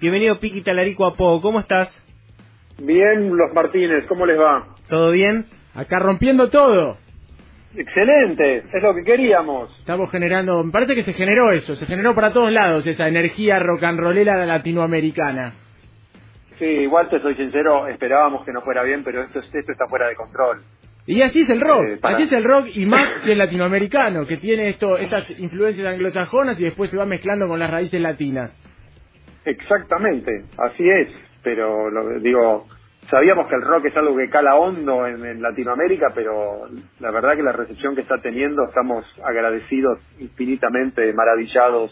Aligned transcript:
Bienvenido 0.00 0.38
Piqui 0.38 0.62
Talarico 0.62 1.06
a 1.06 1.14
Po, 1.14 1.40
¿cómo 1.40 1.60
estás? 1.60 2.06
Bien, 2.78 3.36
los 3.36 3.52
Martínez, 3.54 4.06
¿cómo 4.08 4.24
les 4.24 4.38
va? 4.38 4.66
¿Todo 4.88 5.10
bien? 5.12 5.44
Acá 5.74 5.98
rompiendo 5.98 6.48
todo. 6.48 6.96
Excelente, 7.76 8.58
es 8.58 8.82
lo 8.82 8.94
que 8.94 9.04
queríamos. 9.04 9.70
Estamos 9.78 10.10
generando, 10.10 10.64
me 10.64 10.72
parece 10.72 10.94
que 10.94 11.02
se 11.02 11.12
generó 11.12 11.52
eso, 11.52 11.76
se 11.76 11.86
generó 11.86 12.14
para 12.14 12.32
todos 12.32 12.50
lados 12.50 12.86
esa 12.86 13.06
energía 13.08 13.58
rock 13.60 13.84
and 13.84 14.00
rollera 14.00 14.44
latinoamericana. 14.46 15.52
Sí, 16.58 16.64
igual 16.64 17.08
te 17.08 17.20
soy 17.20 17.34
sincero, 17.36 17.86
esperábamos 17.86 18.44
que 18.44 18.52
no 18.52 18.60
fuera 18.62 18.82
bien, 18.82 19.04
pero 19.04 19.22
esto, 19.22 19.38
esto 19.40 19.58
está 19.72 19.86
fuera 19.86 20.08
de 20.08 20.16
control. 20.16 20.62
Y 21.06 21.22
así 21.22 21.42
es 21.42 21.48
el 21.50 21.60
rock, 21.60 21.82
Eh, 21.84 21.96
para- 22.00 22.14
así 22.14 22.24
es 22.24 22.32
el 22.32 22.44
rock 22.44 22.66
y 22.74 22.86
más 22.86 23.04
si 23.20 23.32
es 23.32 23.38
latinoamericano, 23.38 24.26
que 24.26 24.36
tiene 24.38 24.68
esto, 24.68 24.96
estas 24.96 25.30
influencias 25.38 25.86
anglosajonas 25.86 26.58
y 26.60 26.64
después 26.64 26.90
se 26.90 26.98
va 26.98 27.06
mezclando 27.06 27.46
con 27.46 27.58
las 27.60 27.70
raíces 27.70 28.00
latinas. 28.00 28.50
Exactamente, 29.44 30.44
así 30.58 30.88
es, 30.88 31.08
pero 31.42 31.90
lo, 31.90 32.18
digo, 32.20 32.66
sabíamos 33.10 33.48
que 33.48 33.54
el 33.56 33.62
rock 33.62 33.86
es 33.86 33.96
algo 33.96 34.16
que 34.16 34.28
cala 34.28 34.54
hondo 34.56 35.06
en, 35.06 35.24
en 35.24 35.40
Latinoamérica, 35.42 36.08
pero 36.14 36.66
la 37.00 37.10
verdad 37.10 37.36
que 37.36 37.42
la 37.42 37.52
recepción 37.52 37.94
que 37.94 38.02
está 38.02 38.18
teniendo, 38.18 38.64
estamos 38.64 39.04
agradecidos 39.24 39.98
infinitamente, 40.18 41.12
maravillados, 41.14 41.90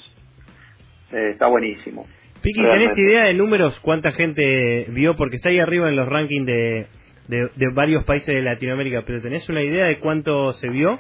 Eh, 1.11 1.31
está 1.33 1.47
buenísimo. 1.47 2.05
Piqui, 2.43 2.61
Realmente. 2.61 2.95
¿tenés 2.95 2.99
idea 2.99 3.25
de 3.25 3.33
números 3.35 3.81
cuánta 3.81 4.13
gente 4.13 4.85
vio? 4.91 5.17
Porque 5.17 5.37
está 5.37 5.49
ahí 5.49 5.59
arriba 5.59 5.89
en 5.89 5.97
los 5.97 6.07
rankings 6.07 6.45
de, 6.47 6.87
de, 7.29 7.49
de 7.57 7.67
varios 7.75 8.05
países 8.05 8.27
de 8.35 8.43
Latinoamérica, 8.43 9.05
pero 9.07 9.23
¿tenés 9.23 9.49
una 9.49 9.63
idea 9.63 9.87
de 9.87 9.99
cuánto 10.01 10.53
se 10.53 10.69
vio? 10.69 10.99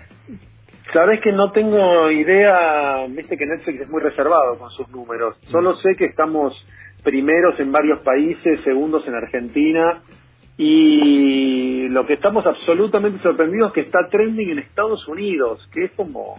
Sabes 0.92 1.20
que 1.20 1.32
no 1.32 1.52
tengo 1.52 2.10
idea, 2.10 3.04
viste 3.08 3.36
que 3.36 3.44
Netflix 3.46 3.82
es 3.82 3.90
muy 3.90 4.00
reservado 4.00 4.58
con 4.58 4.70
sus 4.70 4.88
números. 4.88 5.36
Solo 5.50 5.76
sé 5.76 5.94
que 5.96 6.06
estamos 6.06 6.54
primeros 7.04 7.58
en 7.60 7.70
varios 7.72 8.00
países, 8.00 8.60
segundos 8.64 9.06
en 9.06 9.14
Argentina 9.14 10.00
y 10.56 11.88
lo 11.88 12.06
que 12.06 12.14
estamos 12.14 12.44
absolutamente 12.46 13.22
sorprendidos 13.22 13.68
es 13.68 13.74
que 13.74 13.80
está 13.82 14.08
trending 14.10 14.50
en 14.50 14.58
Estados 14.60 15.06
Unidos, 15.08 15.66
que 15.72 15.84
es 15.84 15.90
como... 15.92 16.36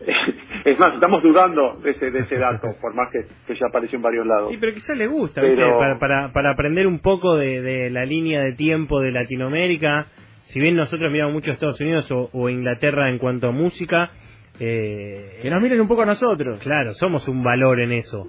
Es 0.64 0.78
más, 0.78 0.94
estamos 0.94 1.22
dudando 1.22 1.74
de 1.82 1.90
ese, 1.90 2.10
de 2.10 2.20
ese 2.20 2.36
dato, 2.38 2.68
por 2.80 2.94
más 2.94 3.10
que, 3.12 3.26
que 3.46 3.54
ya 3.54 3.66
apareció 3.66 3.96
en 3.96 4.02
varios 4.02 4.26
lados. 4.26 4.50
Sí, 4.50 4.56
pero 4.58 4.72
quizás 4.72 4.96
le 4.96 5.06
gusta, 5.06 5.42
Pero- 5.42 5.50
¿viste? 5.50 5.70
Para, 5.78 5.98
para, 5.98 6.32
para 6.32 6.50
aprender 6.52 6.86
un 6.86 7.00
poco 7.00 7.36
de, 7.36 7.60
de 7.60 7.90
la 7.90 8.04
línea 8.06 8.40
de 8.42 8.54
tiempo 8.54 9.00
de 9.02 9.12
Latinoamérica. 9.12 10.06
Si 10.46 10.60
bien 10.60 10.76
nosotros 10.76 11.10
miramos 11.10 11.32
mucho 11.34 11.52
Estados 11.52 11.80
Unidos 11.80 12.10
o, 12.12 12.30
o 12.32 12.48
Inglaterra 12.48 13.08
en 13.10 13.18
cuanto 13.18 13.48
a 13.48 13.52
música, 13.52 14.10
eh, 14.60 15.38
Que 15.42 15.50
nos 15.50 15.60
miren 15.60 15.80
un 15.80 15.88
poco 15.88 16.02
a 16.02 16.06
nosotros. 16.06 16.60
claro, 16.62 16.92
somos 16.94 17.26
un 17.28 17.42
valor 17.42 17.80
en 17.80 17.92
eso. 17.92 18.28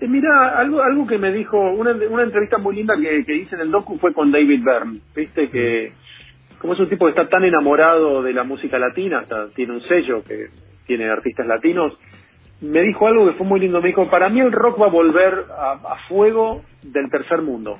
Eh, 0.00 0.08
mira, 0.08 0.58
algo 0.58 0.82
algo 0.82 1.06
que 1.06 1.16
me 1.18 1.32
dijo, 1.32 1.58
una, 1.58 1.92
una 1.92 2.24
entrevista 2.24 2.58
muy 2.58 2.74
linda 2.76 2.94
que, 3.00 3.24
que 3.24 3.36
hice 3.36 3.54
en 3.54 3.62
el 3.62 3.70
docu 3.70 3.96
fue 3.98 4.12
con 4.12 4.30
David 4.32 4.60
Byrne, 4.62 5.00
viste 5.14 5.48
que 5.50 5.92
como 6.58 6.72
es 6.74 6.80
un 6.80 6.88
tipo 6.88 7.04
que 7.06 7.10
está 7.10 7.28
tan 7.28 7.44
enamorado 7.44 8.22
de 8.22 8.32
la 8.32 8.42
música 8.42 8.78
latina, 8.78 9.20
hasta 9.20 9.48
tiene 9.50 9.74
un 9.74 9.82
sello 9.82 10.24
que 10.24 10.48
tiene 10.86 11.08
artistas 11.08 11.46
latinos, 11.46 11.92
me 12.60 12.80
dijo 12.82 13.06
algo 13.06 13.26
que 13.26 13.34
fue 13.36 13.46
muy 13.46 13.60
lindo, 13.60 13.80
me 13.80 13.88
dijo, 13.88 14.10
para 14.10 14.28
mí 14.30 14.40
el 14.40 14.50
rock 14.52 14.80
va 14.80 14.86
a 14.86 14.90
volver 14.90 15.44
a, 15.56 15.72
a 15.72 16.08
fuego 16.08 16.62
del 16.82 17.08
tercer 17.10 17.42
mundo. 17.42 17.74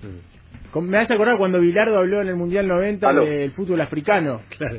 Con- 0.00 0.27
Me 0.74 0.98
hace 0.98 1.14
acordar 1.14 1.38
cuando 1.38 1.60
Bilardo 1.60 1.98
habló 1.98 2.20
en 2.20 2.28
el 2.28 2.36
Mundial 2.36 2.68
90 2.68 3.08
Aló. 3.08 3.24
del 3.24 3.50
fútbol 3.52 3.80
africano, 3.80 4.40
Claro. 4.56 4.78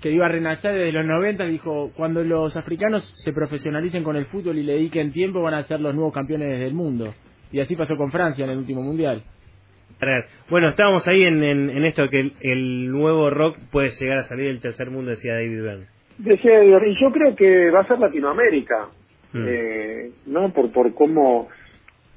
Que 0.00 0.10
iba 0.12 0.26
a 0.26 0.28
renacer 0.28 0.74
desde 0.74 0.92
los 0.92 1.04
90, 1.04 1.46
dijo, 1.46 1.90
cuando 1.96 2.22
los 2.22 2.56
africanos 2.56 3.02
se 3.16 3.32
profesionalicen 3.32 4.04
con 4.04 4.14
el 4.16 4.26
fútbol 4.26 4.56
y 4.58 4.62
le 4.62 4.74
dediquen 4.74 5.12
tiempo 5.12 5.42
van 5.42 5.54
a 5.54 5.62
ser 5.64 5.80
los 5.80 5.94
nuevos 5.94 6.12
campeones 6.14 6.60
del 6.60 6.74
mundo. 6.74 7.12
Y 7.50 7.60
así 7.60 7.74
pasó 7.76 7.96
con 7.96 8.10
Francia 8.12 8.44
en 8.44 8.50
el 8.52 8.58
último 8.58 8.82
Mundial. 8.82 9.22
A 10.00 10.06
ver, 10.06 10.24
Bueno, 10.50 10.68
estábamos 10.68 11.08
ahí 11.08 11.24
en, 11.24 11.42
en, 11.42 11.70
en 11.70 11.84
esto 11.86 12.08
que 12.10 12.20
el, 12.20 12.32
el 12.40 12.90
nuevo 12.90 13.30
rock 13.30 13.56
puede 13.72 13.90
llegar 13.90 14.18
a 14.18 14.24
salir 14.24 14.46
del 14.46 14.60
tercer 14.60 14.90
mundo, 14.90 15.10
decía 15.10 15.32
David 15.34 15.62
Byrne. 15.62 15.86
Decía 16.18 16.62
Edgar, 16.62 16.86
y 16.86 16.94
yo 17.00 17.10
creo 17.12 17.34
que 17.34 17.70
va 17.70 17.80
a 17.80 17.86
ser 17.88 17.98
Latinoamérica, 17.98 18.88
Mm. 19.32 19.44
eh, 19.48 20.10
¿no? 20.26 20.52
Por, 20.52 20.70
por 20.72 20.94
cómo... 20.94 21.48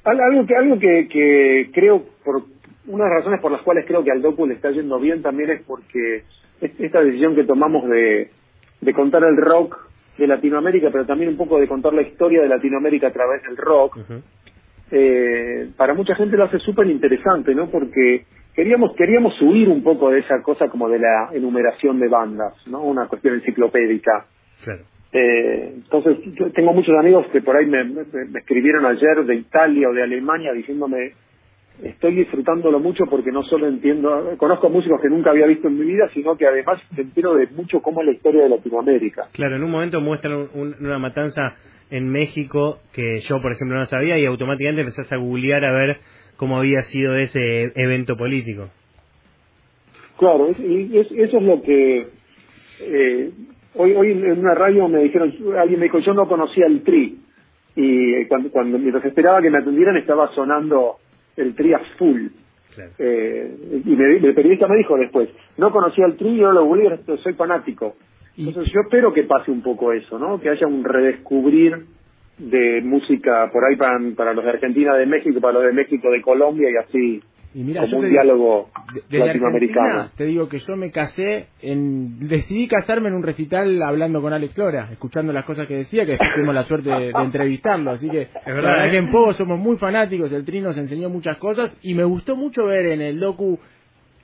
al- 0.04 0.22
Algo 0.22 0.46
que, 0.46 0.56
algo 0.56 0.80
que, 0.80 1.08
que 1.08 1.70
creo, 1.74 2.04
por 2.24 2.44
una 2.88 3.04
de 3.06 3.10
las 3.12 3.20
razones 3.20 3.42
por 3.42 3.52
las 3.52 3.62
cuales 3.62 3.86
creo 3.86 4.04
que 4.04 4.12
al 4.12 4.22
docu 4.22 4.48
le 4.48 4.56
está 4.56 4.72
yendo 4.72 5.00
bien 5.00 5.22
también 5.22 5.50
es 5.52 5.62
porque 5.64 6.24
es- 6.62 6.80
esta 6.80 7.02
decisión 7.04 7.36
que 7.36 7.44
tomamos 7.44 7.88
de, 7.90 8.30
de 8.82 8.94
contar 8.94 9.24
el 9.24 9.38
rock 9.38 9.78
de 10.18 10.28
Latinoamérica, 10.28 10.90
pero 10.92 11.06
también 11.06 11.30
un 11.30 11.38
poco 11.38 11.60
de 11.60 11.68
contar 11.68 11.94
la 11.94 12.02
historia 12.02 12.42
de 12.42 12.50
Latinoamérica 12.50 13.08
a 13.08 13.14
través 13.14 13.42
del 13.44 13.56
rock, 13.58 13.98
eh, 14.92 15.70
para 15.78 15.94
mucha 15.94 16.16
gente 16.16 16.36
lo 16.36 16.46
hace 16.46 16.60
súper 16.60 16.88
interesante, 16.88 17.54
¿no? 17.54 17.70
Porque 17.70 18.26
queríamos 18.56 18.96
queríamos 18.96 19.40
huir 19.42 19.70
un 19.70 19.84
poco 19.84 20.10
de 20.10 20.20
esa 20.20 20.42
cosa 20.42 20.68
como 20.68 20.90
de 20.90 21.00
la 21.00 21.30
enumeración 21.34 22.00
de 22.00 22.08
bandas, 22.08 22.54
¿no? 22.68 22.82
Una 22.82 23.08
cuestión 23.08 23.36
enciclopédica. 23.36 24.26
Claro. 24.64 24.84
Eh, 25.12 25.72
entonces, 25.76 26.18
yo 26.36 26.52
tengo 26.52 26.72
muchos 26.74 26.96
amigos 27.00 27.26
que 27.32 27.42
por 27.42 27.56
ahí 27.58 27.66
me, 27.66 27.84
me- 27.84 28.04
me 28.30 28.40
escribieron 28.40 28.86
ayer 28.86 29.26
de 29.26 29.36
Italia 29.36 29.90
o 29.90 29.94
de 29.94 30.04
Alemania 30.04 30.54
diciéndome 30.54 31.14
estoy 31.84 32.14
disfrutándolo 32.14 32.80
mucho 32.80 33.06
porque 33.10 33.32
no 33.32 33.42
solo 33.44 33.68
entiendo, 33.68 34.36
conozco 34.38 34.70
músicos 34.70 35.00
que 35.02 35.08
nunca 35.08 35.30
había 35.30 35.46
visto 35.48 35.70
en 35.70 35.80
mi 35.80 35.86
vida, 35.86 36.10
sino 36.14 36.36
que 36.36 36.46
además 36.46 36.82
me 36.96 37.04
entero 37.04 37.36
de 37.36 37.48
mucho 37.56 37.82
cómo 37.82 38.02
es 38.02 38.08
la 38.08 38.12
historia 38.14 38.44
de 38.44 38.50
Latinoamérica. 38.50 39.28
Claro, 39.32 39.56
en 39.56 39.64
un 39.64 39.72
momento 39.72 40.02
muestran 40.02 40.34
un- 40.34 40.50
un- 40.54 40.76
una 40.82 41.00
matanza 41.00 41.56
en 41.90 42.10
México 42.10 42.80
que 42.94 43.20
yo, 43.22 43.42
por 43.42 43.54
ejemplo, 43.54 43.78
no 43.78 43.86
sabía 43.86 44.18
y 44.20 44.26
automáticamente 44.26 44.82
empezás 44.82 45.12
a 45.14 45.18
googlear 45.18 45.64
a 45.64 45.72
ver 45.72 45.98
cómo 46.36 46.58
había 46.58 46.82
sido 46.82 47.16
ese 47.16 47.72
evento 47.76 48.18
político. 48.18 48.70
Claro, 50.18 50.50
es- 50.50 50.60
y 50.60 50.98
es- 50.98 51.12
eso 51.12 51.38
es 51.38 51.44
lo 51.44 51.62
que 51.62 52.04
eh, 52.82 53.32
hoy 53.76 53.94
hoy 53.94 54.12
en 54.12 54.40
una 54.40 54.56
radio 54.56 54.88
me 54.88 55.04
dijeron, 55.04 55.34
alguien 55.58 55.80
me 55.80 55.86
dijo, 55.86 56.00
yo 56.00 56.14
no 56.14 56.28
conocía 56.28 56.66
el 56.66 56.82
Tri 56.84 57.18
y 57.76 58.26
cuando, 58.26 58.50
cuando 58.52 58.78
mientras 58.78 59.06
esperaba 59.06 59.42
que 59.42 59.50
me 59.50 59.60
atendieran 59.60 59.98
estaba 59.98 60.34
sonando 60.34 60.96
el 61.38 61.56
Tri 61.56 61.74
a 61.74 61.80
full. 61.98 62.28
Claro. 62.76 62.92
Eh, 63.00 63.82
y 63.86 63.96
me- 63.96 64.18
el 64.18 64.34
periodista 64.34 64.68
me 64.68 64.78
dijo 64.78 64.96
después, 64.98 65.30
no 65.58 65.72
conocía 65.72 66.06
el 66.06 66.16
Tri, 66.18 66.38
yo 66.38 66.52
lo 66.52 66.66
googleé, 66.66 67.00
soy 67.24 67.34
fanático. 67.34 67.96
Y- 68.38 68.48
Entonces 68.50 68.72
yo 68.74 68.82
espero 68.82 69.12
que 69.14 69.24
pase 69.24 69.52
un 69.52 69.62
poco 69.62 69.92
eso, 69.92 70.18
¿no? 70.20 70.40
Que 70.40 70.50
haya 70.50 70.68
un 70.68 70.84
redescubrir 70.84 71.86
de 72.38 72.82
música 72.82 73.50
por 73.52 73.66
ahí 73.66 73.76
para, 73.76 74.00
para 74.16 74.34
los 74.34 74.44
de 74.46 74.52
Argentina, 74.52 74.96
de 74.96 75.06
México, 75.06 75.42
para 75.42 75.56
los 75.56 75.64
de 75.64 75.74
México, 75.74 76.10
de 76.10 76.22
Colombia 76.22 76.70
y 76.72 76.76
así, 76.78 77.20
Y 77.56 77.64
mira, 77.64 77.82
como 77.82 77.92
yo 77.92 77.98
un 77.98 78.04
te- 78.04 78.10
diálogo 78.12 78.70
de- 78.94 79.02
desde 79.10 79.26
latinoamericano. 79.26 79.82
Argentina, 79.88 80.12
te 80.16 80.26
digo 80.26 80.48
que 80.48 80.60
yo 80.60 80.76
me 80.78 80.92
casé, 80.92 81.48
en, 81.62 82.28
decidí 82.28 82.68
casarme 82.68 83.08
en 83.10 83.16
un 83.16 83.24
recital 83.24 83.82
hablando 83.82 84.22
con 84.22 84.34
Alex 84.34 84.56
Lora, 84.58 84.90
escuchando 84.92 85.34
las 85.34 85.46
cosas 85.46 85.66
que 85.68 85.76
decía, 85.76 86.06
que 86.06 86.12
después 86.12 86.30
tuvimos 86.36 86.54
la 86.54 86.64
suerte 86.64 86.90
de, 86.92 87.12
de 87.12 87.22
entrevistarlo. 87.24 87.90
Así 87.92 88.08
que 88.10 88.28
verdad, 88.46 88.46
la 88.46 88.54
verdad 88.54 88.88
¿eh? 88.88 88.92
que 88.92 88.98
en 88.98 89.10
Pogo 89.10 89.34
somos 89.34 89.58
muy 89.58 89.78
fanáticos, 89.78 90.32
el 90.32 90.46
Tri 90.46 90.62
nos 90.62 90.78
enseñó 90.78 91.10
muchas 91.10 91.38
cosas 91.38 91.76
y 91.82 91.96
me 91.96 92.04
gustó 92.04 92.36
mucho 92.36 92.66
ver 92.66 92.86
en 92.86 93.02
el 93.02 93.20
docu 93.20 93.58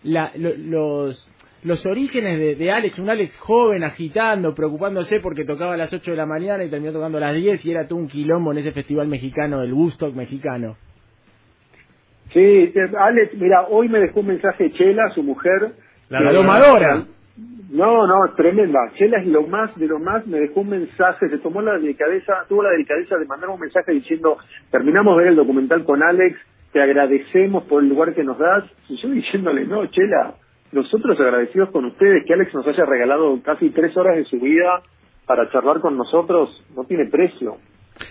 la- 0.04 0.32
lo- 0.36 0.56
los 0.56 1.32
los 1.64 1.84
orígenes 1.88 2.38
de, 2.38 2.54
de 2.54 2.72
Alex, 2.72 3.00
un 3.00 3.10
Alex 3.10 3.40
joven 3.40 3.84
agitando, 3.84 4.54
preocupándose 4.54 5.20
porque 5.20 5.46
tocaba 5.46 5.74
a 5.74 5.78
las 5.78 5.92
8 5.92 6.12
de 6.12 6.18
la 6.18 6.28
mañana 6.28 6.64
y 6.64 6.70
terminó 6.70 6.94
tocando 6.94 7.18
a 7.18 7.22
las 7.22 7.34
10 7.36 7.66
y 7.66 7.72
era 7.72 7.88
todo 7.88 7.98
un 7.98 8.08
quilombo 8.08 8.52
en 8.52 8.60
ese 8.60 8.72
festival 8.72 9.08
mexicano, 9.08 9.64
el 9.64 9.74
Woodstock 9.74 10.14
mexicano. 10.14 10.78
Sí, 12.36 12.74
Alex, 13.00 13.34
mira, 13.36 13.62
hoy 13.70 13.88
me 13.88 13.98
dejó 14.00 14.20
un 14.20 14.28
mensaje 14.28 14.70
Chela, 14.74 15.10
su 15.12 15.24
mujer. 15.24 15.72
La 16.10 16.20
Que- 16.20 16.34
domadora. 16.34 17.04
No, 17.72 18.06
no, 18.06 18.34
tremenda. 18.36 18.78
Chela 18.96 19.20
es 19.20 19.28
lo 19.28 19.44
más 19.48 19.74
de 19.80 19.88
lo 19.88 20.00
más, 20.00 20.28
me 20.28 20.40
dejó 20.42 20.60
un 20.62 20.70
mensaje, 20.70 21.30
se 21.30 21.38
tomó 21.38 21.62
la 21.62 21.74
delicadeza, 21.74 22.34
tuvo 22.50 22.62
la 22.64 22.72
delicadeza 22.72 23.16
de 23.18 23.26
mandar 23.26 23.50
un 23.50 23.60
mensaje 23.62 23.94
diciendo, 23.94 24.38
terminamos 24.70 25.16
de 25.16 25.24
ver 25.24 25.32
el 25.32 25.38
documental 25.38 25.86
con 25.86 26.04
Alex, 26.04 26.38
te 26.74 26.82
agradecemos 26.82 27.64
por 27.64 27.82
el 27.82 27.88
lugar 27.90 28.14
que 28.14 28.24
nos 28.26 28.38
das. 28.38 28.66
Y 28.90 28.98
yo 28.98 29.08
diciéndole, 29.10 29.66
no, 29.66 29.86
Chela, 29.88 30.34
nosotros 30.74 31.18
agradecidos 31.18 31.70
con 31.72 31.86
ustedes 31.86 32.26
que 32.26 32.34
Alex 32.34 32.54
nos 32.54 32.68
haya 32.68 32.84
regalado 32.86 33.40
casi 33.44 33.70
tres 33.70 33.96
horas 33.96 34.18
de 34.18 34.26
su 34.26 34.42
vida 34.42 34.82
para 35.26 35.50
charlar 35.52 35.80
con 35.80 35.96
nosotros, 35.98 36.50
no 36.76 36.84
tiene 36.84 37.06
precio. 37.06 37.56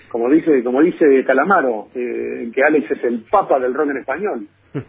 Como 0.08 0.31
dice, 0.31 0.62
como 0.62 0.81
dice 0.82 1.25
Calamaro, 1.26 1.88
eh, 1.94 2.50
que 2.54 2.62
Alex 2.62 2.90
es 2.90 3.04
el 3.04 3.25
papa 3.31 3.58
del 3.58 3.75
rock 3.75 3.90
en 3.90 3.96
español. 3.98 4.46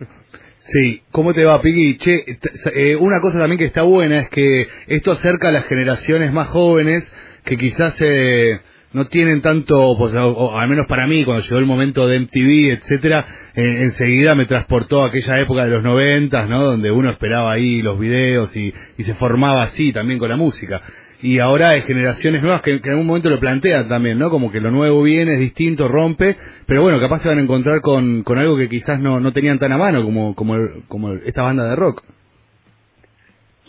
Sí, 0.68 1.03
¿cómo 1.12 1.31
te 1.31 1.45
va, 1.45 1.62
Piggy? 1.62 1.95
Che, 1.97 2.39
eh, 2.74 2.95
una 2.95 3.19
cosa 3.19 3.38
también 3.39 3.59
que 3.59 3.65
está 3.65 3.83
buena 3.83 4.21
es 4.21 4.30
que 4.30 4.65
esto 4.88 5.12
acerca 5.12 5.50
a 5.50 5.51
las 5.51 5.68
generaciones 5.68 6.33
más 6.33 6.47
jóvenes 6.47 7.15
que 7.44 7.56
quizás 7.56 7.95
eh, 8.01 8.59
no 8.92 9.06
tienen 9.06 9.44
tanto, 9.44 9.95
pues, 9.95 10.15
o, 10.15 10.25
o 10.25 10.57
al 10.57 10.68
menos 10.68 10.88
para 10.88 11.06
mí, 11.06 11.24
cuando 11.24 11.44
llegó 11.44 11.59
el 11.59 11.68
momento 11.68 12.07
de 12.07 12.19
MTV, 12.19 12.71
etcétera, 12.80 13.24
eh, 13.53 13.81
enseguida 13.81 14.33
me 14.33 14.47
transportó 14.47 15.03
a 15.03 15.09
aquella 15.09 15.39
época 15.39 15.65
de 15.65 15.69
los 15.69 15.83
noventas, 15.83 16.50
¿no? 16.50 16.63
Donde 16.63 16.89
uno 16.89 17.12
esperaba 17.12 17.53
ahí 17.53 17.83
los 17.83 18.00
videos 18.00 18.57
y 18.57 18.71
se 18.97 19.13
formaba 19.13 19.62
así 19.62 19.94
también 19.94 20.18
con 20.18 20.30
la 20.30 20.36
música. 20.36 20.81
Y 21.21 21.39
ahora 21.39 21.69
hay 21.69 21.81
generaciones 21.81 22.41
nuevas 22.41 22.62
que, 22.62 22.71
en 22.71 22.89
algún 22.89 23.07
momento 23.07 23.29
lo 23.29 23.39
plantean 23.39 23.88
también, 23.88 24.19
¿no? 24.19 24.29
Como 24.29 24.51
que 24.51 24.59
lo 24.59 24.71
nuevo 24.71 25.01
viene, 25.03 25.33
es 25.35 25.39
distinto, 25.39 25.88
rompe, 25.88 26.35
pero 26.67 26.81
bueno, 26.81 27.00
capaz 27.00 27.19
se 27.19 27.29
van 27.29 27.38
a 27.39 27.41
encontrar 27.41 27.81
con, 27.81 28.23
con 28.23 28.38
algo 28.38 28.57
que 28.57 28.67
quizás 28.67 29.00
no, 29.00 29.19
no 29.19 29.31
tenían 29.31 29.59
tan 29.59 29.71
a 29.71 29.77
mano 29.77 30.03
como, 30.03 30.35
como, 30.35 30.56
como 30.88 31.13
esta 31.13 31.44
banda 31.44 31.69
de 31.69 31.75
rock. 31.75 32.03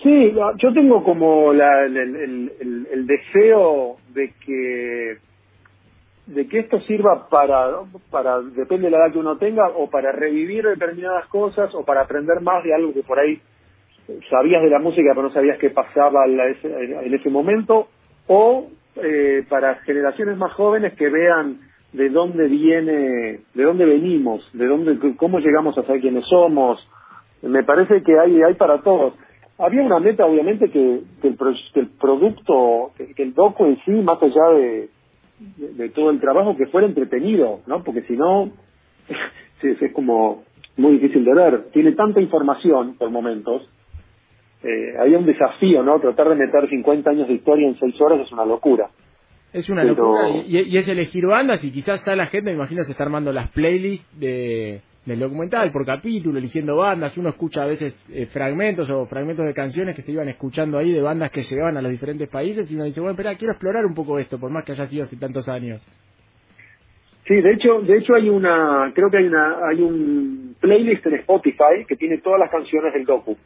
Sí, 0.02 0.32
yo 0.58 0.72
tengo 0.72 1.02
como 1.02 1.52
la, 1.52 1.86
el, 1.86 1.96
el, 1.96 2.86
el, 2.92 3.06
deseo 3.06 3.96
de 4.12 4.32
que 4.44 5.16
de 6.26 6.46
que 6.48 6.58
esto 6.58 6.80
sirva 6.82 7.28
para, 7.28 7.80
para, 8.10 8.40
depende 8.40 8.86
de 8.86 8.90
la 8.90 8.98
edad 8.98 9.12
que 9.12 9.18
uno 9.18 9.38
tenga, 9.38 9.68
o 9.68 9.88
para 9.88 10.12
revivir 10.12 10.64
determinadas 10.64 11.26
cosas, 11.28 11.74
o 11.74 11.84
para 11.84 12.02
aprender 12.02 12.40
más 12.40 12.62
de 12.64 12.74
algo 12.74 12.92
que 12.92 13.02
por 13.02 13.18
ahí 13.18 13.40
sabías 14.30 14.62
de 14.62 14.70
la 14.70 14.78
música 14.78 15.10
pero 15.10 15.22
no 15.22 15.30
sabías 15.30 15.58
qué 15.58 15.70
pasaba 15.70 16.26
en 16.26 17.14
ese 17.14 17.30
momento, 17.30 17.88
o 18.26 18.68
eh, 18.96 19.44
para 19.48 19.76
generaciones 19.80 20.36
más 20.38 20.52
jóvenes 20.54 20.94
que 20.94 21.08
vean 21.08 21.60
de 21.92 22.08
dónde 22.10 22.48
viene, 22.48 23.40
de 23.54 23.62
dónde 23.62 23.84
venimos, 23.84 24.48
de 24.52 24.66
dónde, 24.66 25.16
cómo 25.16 25.38
llegamos 25.38 25.76
a 25.78 25.82
ser 25.84 26.00
quienes 26.00 26.24
somos. 26.26 26.78
Me 27.42 27.62
parece 27.62 28.02
que 28.02 28.18
hay, 28.18 28.42
hay 28.42 28.54
para 28.54 28.82
todos. 28.82 29.14
Había 29.58 29.82
una 29.82 29.98
meta, 29.98 30.26
obviamente, 30.26 30.70
que, 30.70 31.00
que, 31.22 31.28
el, 31.28 31.36
el, 31.74 31.88
producto, 31.98 32.92
que, 32.96 33.22
el 33.22 33.32
docu 33.32 33.64
en 33.64 33.78
sí, 33.84 33.92
más 33.92 34.22
allá 34.22 34.48
de, 34.50 35.88
todo 35.94 36.10
el 36.10 36.20
trabajo, 36.20 36.56
que 36.56 36.66
fuera 36.66 36.86
entretenido, 36.86 37.60
¿no? 37.66 37.82
Porque 37.82 38.02
si 38.02 38.14
no, 38.14 38.50
es, 39.62 39.92
como 39.92 40.44
muy 40.76 40.92
difícil 40.98 41.24
de 41.24 41.34
ver. 41.34 41.64
Tiene 41.72 41.92
tanta 41.92 42.20
información 42.20 42.96
por 42.98 43.10
momentos. 43.10 43.66
Eh, 44.66 44.94
había 44.98 45.18
un 45.18 45.26
desafío, 45.26 45.82
¿no? 45.82 46.00
Tratar 46.00 46.28
de 46.30 46.34
meter 46.34 46.68
50 46.68 47.10
años 47.10 47.28
de 47.28 47.34
historia 47.34 47.68
en 47.68 47.78
6 47.78 48.00
horas 48.00 48.20
es 48.20 48.32
una 48.32 48.44
locura. 48.44 48.88
Es 49.52 49.70
una 49.70 49.84
locura. 49.84 50.28
Y, 50.28 50.58
y, 50.58 50.76
es 50.76 50.88
elegir 50.88 51.24
bandas 51.26 51.64
y 51.64 51.70
quizás 51.70 52.00
está 52.00 52.16
la 52.16 52.26
gente, 52.26 52.50
me 52.50 52.56
imagino, 52.56 52.82
se 52.82 52.92
está 52.92 53.04
armando 53.04 53.32
las 53.32 53.50
playlists 53.52 54.18
de 54.18 54.80
del 55.06 55.20
documental 55.20 55.70
por 55.70 55.86
capítulo, 55.86 56.38
eligiendo 56.38 56.76
bandas. 56.76 57.16
Uno 57.16 57.30
escucha 57.30 57.62
a 57.62 57.66
veces 57.66 58.06
eh, 58.12 58.26
fragmentos 58.26 58.90
o 58.90 59.06
fragmentos 59.06 59.46
de 59.46 59.54
canciones 59.54 59.94
que 59.94 60.02
se 60.02 60.10
iban 60.10 60.28
escuchando 60.28 60.78
ahí 60.78 60.92
de 60.92 61.00
bandas 61.00 61.30
que 61.30 61.42
llegaban 61.42 61.76
a 61.76 61.82
los 61.82 61.92
diferentes 61.92 62.28
países 62.28 62.70
y 62.70 62.74
uno 62.74 62.84
dice, 62.84 63.00
bueno, 63.00 63.12
espera, 63.12 63.36
quiero 63.36 63.52
explorar 63.52 63.86
un 63.86 63.94
poco 63.94 64.18
esto, 64.18 64.38
por 64.38 64.50
más 64.50 64.64
que 64.64 64.72
haya 64.72 64.86
sido 64.86 65.04
hace 65.04 65.16
tantos 65.16 65.48
años. 65.48 65.86
Sí, 67.26 67.34
de 67.34 67.52
hecho, 67.52 67.80
de 67.82 67.98
hecho 67.98 68.14
hay 68.14 68.28
una, 68.28 68.92
creo 68.94 69.10
que 69.10 69.18
hay 69.18 69.26
una, 69.26 69.68
hay 69.68 69.80
un 69.80 70.56
playlist 70.60 71.06
en 71.06 71.14
Spotify 71.14 71.84
que 71.88 71.96
tiene 71.96 72.18
todas 72.18 72.40
las 72.40 72.50
canciones 72.50 72.92
del 72.92 73.04
docu. 73.04 73.36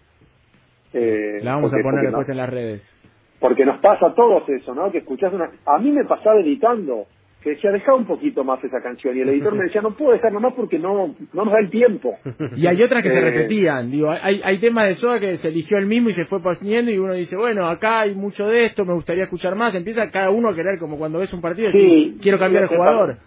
Eh, 0.93 1.41
La 1.43 1.55
vamos 1.55 1.75
a 1.75 1.79
poner 1.83 2.07
después 2.07 2.29
en 2.29 2.37
las 2.37 2.49
redes. 2.49 2.97
Porque 3.39 3.65
nos 3.65 3.81
pasa 3.81 4.09
a 4.09 4.15
todos 4.15 4.49
eso, 4.49 4.75
¿no? 4.75 4.91
Que 4.93 4.99
escuchás 4.99 5.33
una, 5.33 5.51
a 5.65 5.79
mí 5.79 5.91
me 5.93 6.05
pasaba 6.05 6.41
editando 6.41 7.07
que 7.43 7.51
decía, 7.51 7.71
deja 7.71 7.95
un 7.95 8.05
poquito 8.05 8.45
más 8.45 8.63
esa 8.63 8.83
canción. 8.83 9.17
Y 9.17 9.21
el 9.21 9.31
editor 9.31 9.55
me 9.55 9.65
decía, 9.65 9.81
no 9.81 9.93
puedo 9.93 10.13
dejar 10.13 10.33
nomás 10.33 10.53
porque 10.55 10.79
no, 10.79 11.15
no 11.33 11.45
nos 11.45 11.53
da 11.53 11.59
el 11.61 11.71
tiempo. 11.71 12.11
Y 12.57 12.67
hay 12.67 12.83
otras 12.83 13.03
que 13.03 13.09
se 13.09 13.19
eh, 13.19 13.23
repetían. 13.23 13.91
Digo, 13.91 14.11
hay, 14.11 14.43
hay 14.45 14.59
temas 14.59 14.89
de 14.89 14.95
Soda 14.95 15.19
que 15.19 15.37
se 15.39 15.49
eligió 15.49 15.79
el 15.79 15.87
mismo 15.87 16.11
y 16.11 16.13
se 16.13 16.27
fue 16.27 16.43
poniendo 16.43 16.91
y 16.91 16.99
uno 16.99 17.15
dice, 17.15 17.37
bueno, 17.37 17.67
acá 17.67 18.01
hay 18.01 18.15
mucho 18.15 18.47
de 18.47 18.67
esto, 18.67 18.85
me 18.85 18.93
gustaría 18.93 19.25
escuchar 19.25 19.57
más. 19.57 19.75
Empieza 19.75 20.11
cada 20.11 20.31
uno 20.31 20.51
a 20.51 20.55
querer, 20.55 20.79
como 20.79 20.99
cuando 20.99 21.19
ves 21.19 21.33
un 21.33 21.41
partido, 21.41 21.71
sí, 21.71 22.19
quiero 22.21 22.39
cambiar 22.39 22.69
de 22.69 22.77
jugador. 22.77 23.17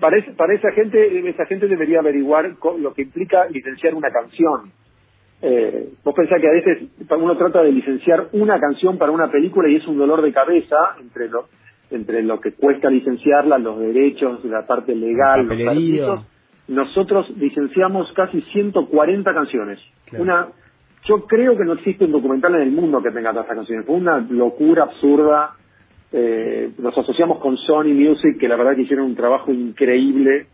Para, 0.00 0.16
para, 0.36 0.54
esa 0.54 0.72
gente, 0.72 1.28
esa 1.28 1.46
gente 1.46 1.68
debería 1.68 2.00
averiguar 2.00 2.56
lo 2.80 2.94
que 2.94 3.02
implica 3.02 3.46
licenciar 3.48 3.94
una 3.94 4.10
canción. 4.10 4.72
Eh, 5.40 5.90
vos 6.04 6.14
pensás 6.14 6.40
que 6.40 6.48
a 6.48 6.52
veces 6.52 6.88
uno 7.16 7.36
trata 7.36 7.62
de 7.62 7.70
licenciar 7.70 8.28
una 8.32 8.58
canción 8.58 8.98
para 8.98 9.12
una 9.12 9.30
película 9.30 9.68
y 9.68 9.76
es 9.76 9.86
un 9.86 9.96
dolor 9.96 10.22
de 10.22 10.32
cabeza 10.32 10.96
entre 11.00 11.28
los 11.28 11.44
entre 11.90 12.22
lo 12.22 12.40
que 12.40 12.52
cuesta 12.52 12.90
licenciarla, 12.90 13.58
los 13.58 13.78
derechos, 13.78 14.44
la 14.44 14.66
parte 14.66 14.94
legal, 14.94 15.46
los 15.46 15.56
permisos. 15.56 16.26
Nosotros 16.68 17.30
licenciamos 17.38 18.12
casi 18.12 18.42
140 18.42 19.32
canciones. 19.32 19.78
Una, 20.18 20.48
yo 21.04 21.24
creo 21.24 21.56
que 21.56 21.64
no 21.64 21.72
existe 21.74 22.04
un 22.04 22.12
documental 22.12 22.54
en 22.56 22.62
el 22.62 22.72
mundo 22.72 23.02
que 23.02 23.10
tenga 23.10 23.32
tantas 23.32 23.56
canciones. 23.56 23.86
Fue 23.86 23.96
una 23.96 24.18
locura 24.18 24.82
absurda. 24.84 25.52
Eh, 26.12 26.72
nos 26.78 26.96
asociamos 26.96 27.38
con 27.38 27.56
Sony 27.56 27.94
Music, 27.94 28.38
que 28.38 28.48
la 28.48 28.56
verdad 28.56 28.76
que 28.76 28.82
hicieron 28.82 29.06
un 29.06 29.16
trabajo 29.16 29.50
increíble, 29.50 30.46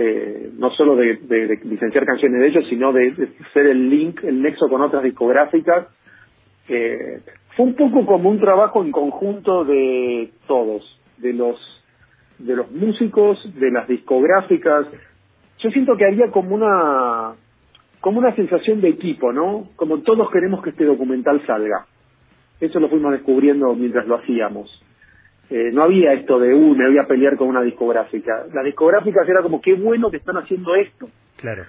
eh, 0.00 0.52
no 0.56 0.70
solo 0.70 0.94
de, 0.94 1.18
licenciar 1.64 2.06
canciones 2.06 2.40
de 2.40 2.46
ellos, 2.46 2.64
sino 2.68 2.92
de, 2.92 3.10
de, 3.10 3.28
ser 3.52 3.66
el 3.66 3.90
link, 3.90 4.22
el 4.22 4.40
nexo 4.40 4.68
con 4.68 4.80
otras 4.80 5.02
discográficas. 5.02 5.88
Eh, 6.68 7.20
fue 7.56 7.66
un 7.66 7.74
poco 7.74 8.06
como 8.06 8.30
un 8.30 8.38
trabajo 8.38 8.84
en 8.84 8.92
conjunto 8.92 9.64
de 9.64 10.30
todos, 10.46 10.84
de 11.16 11.32
los 11.32 11.56
de 12.38 12.54
los 12.54 12.70
músicos, 12.70 13.36
de 13.58 13.72
las 13.72 13.88
discográficas. 13.88 14.86
Yo 15.58 15.70
siento 15.70 15.96
que 15.96 16.06
había 16.06 16.30
como 16.30 16.54
una 16.54 17.34
como 18.00 18.20
una 18.20 18.36
sensación 18.36 18.80
de 18.80 18.90
equipo, 18.90 19.32
¿no? 19.32 19.64
Como 19.74 20.02
todos 20.02 20.30
queremos 20.30 20.62
que 20.62 20.70
este 20.70 20.84
documental 20.84 21.44
salga. 21.44 21.86
Eso 22.60 22.78
lo 22.78 22.88
fuimos 22.88 23.10
descubriendo 23.10 23.74
mientras 23.74 24.06
lo 24.06 24.16
hacíamos. 24.16 24.70
Eh, 25.50 25.70
no 25.72 25.82
había 25.82 26.12
esto 26.12 26.38
de, 26.38 26.52
uh, 26.54 26.74
me 26.74 26.88
voy 26.88 26.98
a 26.98 27.06
pelear 27.06 27.36
con 27.36 27.48
una 27.48 27.62
discográfica. 27.62 28.44
Las 28.52 28.64
discográficas 28.64 29.26
era 29.28 29.42
como, 29.42 29.60
qué 29.60 29.74
bueno 29.74 30.10
que 30.10 30.18
están 30.18 30.36
haciendo 30.36 30.74
esto. 30.74 31.08
Claro. 31.36 31.64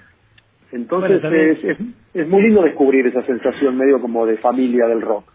Entonces 0.72 1.24
es, 1.64 1.78
es 2.14 2.28
muy 2.28 2.44
lindo 2.44 2.62
descubrir 2.62 3.08
esa 3.08 3.26
sensación 3.26 3.78
medio 3.78 4.02
como 4.02 4.26
de 4.26 4.38
familia 4.38 4.86
del 4.88 5.02
rock. 5.02 5.32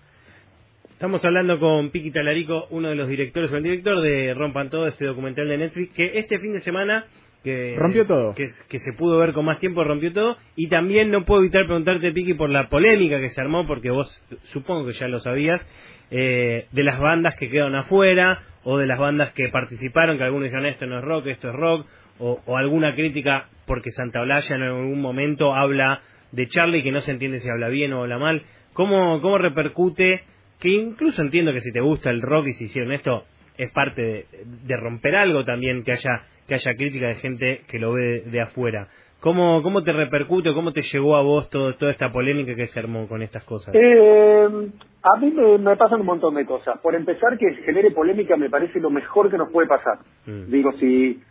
Estamos 0.93 1.25
hablando 1.25 1.59
con 1.59 1.91
Piqui 1.91 2.13
Talarico, 2.13 2.67
uno 2.71 2.89
de 2.89 2.95
los 2.95 3.09
directores 3.09 3.53
o 3.53 3.57
el 3.57 3.65
director 3.65 4.01
de 4.01 4.33
Rompan 4.33 4.71
Todo, 4.71 4.87
este 4.87 5.05
documental 5.07 5.49
de 5.49 5.59
Netflix, 5.59 5.93
que 5.93 6.19
este 6.19 6.39
fin 6.39 6.53
de 6.53 6.61
semana 6.61 7.05
que 7.45 7.77
rompió 7.77 8.07
todo. 8.07 8.35
que, 8.35 8.49
que, 8.69 8.79
se 8.79 8.95
pudo 8.95 9.19
ver 9.19 9.35
con 9.35 9.45
más 9.45 9.59
tiempo 9.59 9.85
rompió 9.85 10.13
todo. 10.13 10.37
Y 10.57 10.69
también 10.69 11.11
no 11.11 11.25
puedo 11.25 11.43
evitar 11.43 11.67
preguntarte 11.67 12.11
Piqui 12.13 12.35
por 12.35 12.51
la 12.51 12.69
polémica 12.69 13.21
que 13.21 13.29
se 13.29 13.41
armó 13.41 13.67
porque 13.67 13.91
vos 13.91 14.27
supongo 14.45 14.87
que 14.87 14.95
ya 14.95 15.07
lo 15.07 15.21
sabías 15.21 15.65
eh, 16.11 16.67
de 16.73 16.83
las 16.83 16.99
bandas 16.99 17.37
que 17.37 17.51
quedaron 17.51 17.77
afuera 17.77 18.41
o 18.65 18.79
de 18.79 18.87
las 18.87 18.99
bandas 18.99 19.33
que 19.33 19.49
participaron 19.51 20.17
que 20.17 20.25
algunos 20.25 20.47
dijeron 20.47 20.67
esto 20.67 20.87
no 20.87 20.99
es 20.99 21.05
rock 21.05 21.27
esto 21.27 21.51
es 21.51 21.55
rock 21.55 21.87
o, 22.19 22.41
o 22.47 22.57
alguna 22.57 22.95
crítica 22.95 23.49
porque 23.67 23.91
Santa 23.91 24.23
Blaya 24.23 24.57
en 24.57 24.63
algún 24.63 25.01
momento 25.01 25.55
habla 25.55 26.01
de 26.33 26.47
Charlie 26.49 26.83
que 26.83 26.93
no 26.93 27.01
se 27.01 27.13
entiende 27.13 27.41
si 27.41 27.49
habla 27.49 27.69
bien 27.69 27.93
o 27.93 28.03
habla 28.03 28.19
mal. 28.19 28.43
Cómo 28.73 29.21
cómo 29.21 29.39
repercute 29.39 30.25
que 30.59 30.71
incluso 30.71 31.23
entiendo 31.23 31.53
que 31.53 31.61
si 31.61 31.73
te 31.73 31.81
gusta 31.81 32.11
el 32.11 32.23
rock 32.23 32.49
y 32.49 32.53
si 32.55 32.65
hicieron 32.65 32.93
esto, 32.93 33.25
es 33.57 33.71
parte 33.71 34.27
de, 34.45 34.77
romper 34.77 35.17
algo 35.17 35.45
también 35.45 35.85
que 35.85 35.93
haya 35.93 36.27
que 36.47 36.55
haya 36.55 36.75
crítica 36.75 37.07
de 37.09 37.15
gente 37.17 37.63
que 37.69 37.79
lo 37.79 37.93
ve 37.93 38.23
de, 38.27 38.41
afuera. 38.41 38.89
¿Cómo, 39.21 39.63
¿Cómo 39.63 39.83
te 39.83 39.93
repercute, 39.93 40.53
cómo 40.53 40.73
te 40.73 40.83
llegó 40.83 41.17
a 41.17 41.23
vos 41.23 41.49
todo, 41.49 41.75
toda 41.75 41.93
esta 41.93 42.11
polémica 42.11 42.55
que 42.55 42.67
se 42.67 42.79
armó 42.79 43.09
con 43.09 43.23
estas 43.23 43.43
cosas? 43.45 43.75
Eh, 43.75 44.49
a 45.03 45.19
mí 45.19 45.35
me, 45.59 45.77
pasan 45.77 46.01
un 46.01 46.07
montón 46.07 46.35
de 46.35 46.45
cosas. 46.45 46.79
Por 46.81 46.95
empezar, 46.95 47.39
que 47.39 47.55
genere 47.65 47.91
polémica 47.91 48.37
me 48.37 48.51
parece 48.51 48.81
lo 48.81 48.91
mejor 48.91 49.31
que 49.31 49.39
nos 49.39 49.51
puede 49.51 49.67
pasar. 49.67 49.99
Mm. 50.27 50.51
Digo, 50.51 50.73
si, 50.73 51.23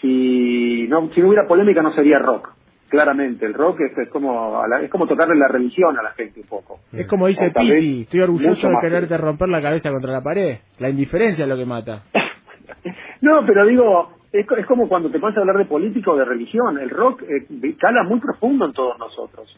si, 0.00 0.86
no, 0.88 1.10
si 1.14 1.20
no 1.20 1.28
hubiera 1.28 1.46
polémica 1.46 1.82
no 1.82 1.94
sería 1.94 2.18
rock 2.18 2.50
claramente. 2.88 3.46
El 3.46 3.54
rock 3.54 3.80
es, 3.80 4.08
como 4.08 4.62
es 4.82 4.90
como 4.90 5.06
tocarle 5.06 5.36
la 5.36 5.48
religión 5.48 5.98
a 5.98 6.02
la 6.02 6.12
gente 6.12 6.40
un 6.40 6.46
poco. 6.46 6.80
Es 6.92 7.06
como 7.06 7.26
dice 7.26 7.50
Piti, 7.50 8.02
estoy 8.02 8.20
orgulloso 8.20 8.68
de 8.68 8.74
quererte 8.80 9.16
romper 9.16 9.48
la 9.48 9.62
cabeza 9.62 9.90
contra 9.90 10.12
la 10.12 10.22
pared. 10.22 10.58
La 10.78 10.88
indiferencia 10.88 11.44
es 11.44 11.48
lo 11.48 11.56
que 11.56 11.66
mata. 11.66 12.04
no, 13.20 13.44
pero 13.46 13.66
digo, 13.66 14.17
es, 14.32 14.46
es, 14.50 14.66
como 14.66 14.88
cuando 14.88 15.10
te 15.10 15.18
pones 15.18 15.36
a 15.36 15.40
hablar 15.40 15.58
de 15.58 15.64
política 15.64 16.10
o 16.10 16.16
de 16.16 16.24
religión. 16.24 16.78
El 16.78 16.90
rock 16.90 17.22
eh, 17.22 17.76
cala 17.78 18.02
muy 18.04 18.20
profundo 18.20 18.66
en 18.66 18.72
todos 18.72 18.98
nosotros. 18.98 19.56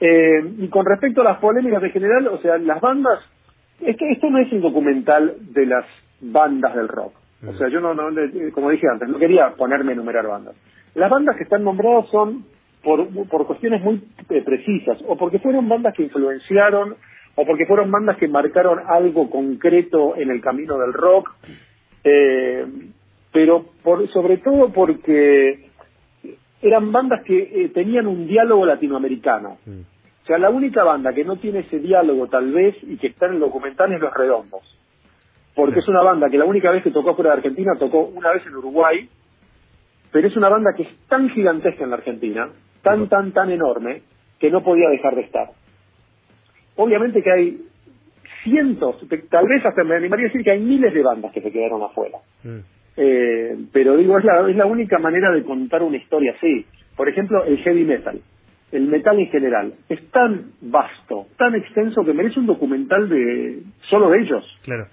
Eh, 0.00 0.54
y 0.58 0.68
con 0.68 0.84
respecto 0.84 1.20
a 1.20 1.24
las 1.24 1.38
polémicas 1.38 1.82
en 1.82 1.90
general, 1.90 2.28
o 2.28 2.38
sea, 2.38 2.58
las 2.58 2.80
bandas, 2.80 3.20
es 3.80 3.96
que 3.96 4.10
esto 4.10 4.30
no 4.30 4.38
es 4.38 4.52
un 4.52 4.60
documental 4.60 5.34
de 5.40 5.66
las 5.66 5.84
bandas 6.20 6.74
del 6.74 6.88
rock. 6.88 7.14
O 7.46 7.52
sea, 7.54 7.68
yo 7.68 7.80
no, 7.80 7.92
no, 7.92 8.08
como 8.52 8.70
dije 8.70 8.86
antes, 8.90 9.08
no 9.08 9.18
quería 9.18 9.50
ponerme 9.50 9.90
a 9.90 9.94
enumerar 9.94 10.26
bandas. 10.26 10.56
Las 10.94 11.10
bandas 11.10 11.36
que 11.36 11.42
están 11.42 11.62
nombradas 11.62 12.08
son 12.10 12.46
por, 12.82 13.06
por 13.28 13.46
cuestiones 13.46 13.82
muy 13.82 14.02
eh, 14.30 14.42
precisas, 14.42 14.98
o 15.06 15.16
porque 15.16 15.38
fueron 15.38 15.68
bandas 15.68 15.94
que 15.94 16.04
influenciaron, 16.04 16.96
o 17.34 17.44
porque 17.44 17.66
fueron 17.66 17.90
bandas 17.90 18.16
que 18.16 18.28
marcaron 18.28 18.80
algo 18.86 19.28
concreto 19.28 20.16
en 20.16 20.30
el 20.30 20.40
camino 20.40 20.78
del 20.78 20.92
rock, 20.92 21.30
eh, 22.04 22.66
pero 23.34 23.64
por, 23.82 24.08
sobre 24.12 24.38
todo 24.38 24.72
porque 24.72 25.68
eran 26.62 26.92
bandas 26.92 27.24
que 27.24 27.36
eh, 27.36 27.68
tenían 27.70 28.06
un 28.06 28.28
diálogo 28.28 28.64
latinoamericano. 28.64 29.58
Mm. 29.66 29.80
O 30.22 30.26
sea, 30.26 30.38
la 30.38 30.50
única 30.50 30.84
banda 30.84 31.12
que 31.12 31.24
no 31.24 31.36
tiene 31.36 31.58
ese 31.58 31.80
diálogo 31.80 32.28
tal 32.28 32.52
vez 32.52 32.76
y 32.82 32.96
que 32.96 33.08
está 33.08 33.26
en 33.26 33.34
el 33.34 33.40
documental 33.40 33.92
es 33.92 34.00
Los 34.00 34.14
Redondos. 34.14 34.62
Porque 35.52 35.80
es 35.80 35.88
una 35.88 36.00
banda 36.02 36.30
que 36.30 36.38
la 36.38 36.44
única 36.44 36.70
vez 36.70 36.84
que 36.84 36.92
tocó 36.92 37.16
fuera 37.16 37.32
de 37.32 37.38
Argentina 37.38 37.72
tocó 37.76 38.02
una 38.02 38.30
vez 38.32 38.46
en 38.46 38.54
Uruguay, 38.54 39.08
pero 40.12 40.28
es 40.28 40.36
una 40.36 40.48
banda 40.48 40.70
que 40.76 40.84
es 40.84 40.96
tan 41.08 41.28
gigantesca 41.30 41.82
en 41.82 41.90
la 41.90 41.96
Argentina 41.96 42.48
tan, 42.82 43.08
tan, 43.08 43.32
tan 43.32 43.50
enorme 43.50 44.02
que 44.38 44.48
no 44.48 44.62
podía 44.62 44.88
dejar 44.90 45.16
de 45.16 45.22
estar. 45.22 45.50
Obviamente 46.76 47.20
que 47.20 47.32
hay 47.32 47.62
cientos, 48.44 48.96
tal 49.28 49.48
vez 49.48 49.66
hasta 49.66 49.82
me 49.82 49.96
animaría 49.96 50.26
a 50.26 50.28
decir 50.28 50.44
que 50.44 50.52
hay 50.52 50.60
miles 50.60 50.94
de 50.94 51.02
bandas 51.02 51.32
que 51.32 51.40
se 51.40 51.50
quedaron 51.50 51.82
afuera. 51.82 52.18
Eh, 52.96 53.56
pero 53.72 53.96
digo, 53.96 54.18
es 54.18 54.24
la, 54.24 54.48
es 54.48 54.56
la 54.56 54.66
única 54.66 54.98
manera 54.98 55.30
de 55.32 55.42
contar 55.42 55.82
una 55.82 55.96
historia 55.96 56.34
así. 56.36 56.64
Por 56.96 57.08
ejemplo, 57.08 57.44
el 57.44 57.58
heavy 57.58 57.84
metal, 57.84 58.20
el 58.72 58.86
metal 58.86 59.18
en 59.18 59.28
general, 59.28 59.74
es 59.88 60.00
tan 60.10 60.52
vasto, 60.60 61.26
tan 61.36 61.54
extenso 61.54 62.04
que 62.04 62.12
merece 62.12 62.38
un 62.38 62.46
documental 62.46 63.08
de 63.08 63.62
solo 63.90 64.10
de 64.10 64.20
ellos. 64.20 64.44
Claro. 64.62 64.86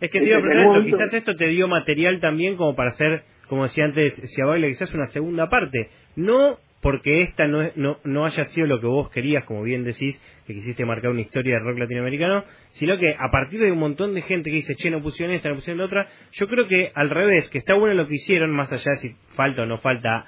Es 0.00 0.10
que 0.10 0.18
te 0.18 0.26
digo, 0.26 0.40
momento- 0.40 0.82
quizás 0.84 1.14
esto 1.14 1.34
te 1.34 1.46
dio 1.48 1.68
material 1.68 2.18
también 2.20 2.56
como 2.56 2.74
para 2.74 2.88
hacer, 2.88 3.22
como 3.48 3.62
decía 3.62 3.84
antes, 3.84 4.14
si 4.14 4.42
a 4.42 4.46
baile 4.46 4.68
quizás 4.68 4.92
una 4.92 5.06
segunda 5.06 5.48
parte. 5.48 5.88
No 6.16 6.56
porque 6.84 7.22
esta 7.22 7.46
no, 7.48 7.62
es- 7.62 7.74
no, 7.78 7.96
no 8.04 8.26
haya 8.26 8.44
sido 8.44 8.66
lo 8.66 8.78
que 8.78 8.86
vos 8.86 9.08
querías, 9.08 9.44
como 9.44 9.62
bien 9.62 9.84
decís, 9.84 10.22
que 10.46 10.52
quisiste 10.52 10.84
marcar 10.84 11.10
una 11.12 11.22
historia 11.22 11.54
de 11.58 11.64
rock 11.64 11.78
latinoamericano, 11.78 12.44
sino 12.72 12.98
que 12.98 13.14
a 13.18 13.30
partir 13.30 13.58
de 13.60 13.72
un 13.72 13.78
montón 13.78 14.12
de 14.14 14.20
gente 14.20 14.50
que 14.50 14.56
dice, 14.56 14.74
che, 14.76 14.90
no 14.90 15.00
pusieron 15.02 15.34
esta, 15.34 15.48
no 15.48 15.54
pusieron 15.54 15.78
la 15.78 15.86
otra, 15.86 16.06
yo 16.32 16.46
creo 16.46 16.68
que 16.68 16.92
al 16.94 17.08
revés, 17.08 17.48
que 17.48 17.56
está 17.56 17.74
bueno 17.74 17.94
lo 17.94 18.06
que 18.06 18.16
hicieron, 18.16 18.50
más 18.50 18.70
allá 18.70 18.90
de 18.90 18.96
si 18.98 19.16
falta 19.34 19.62
o 19.62 19.66
no 19.66 19.78
falta 19.78 20.26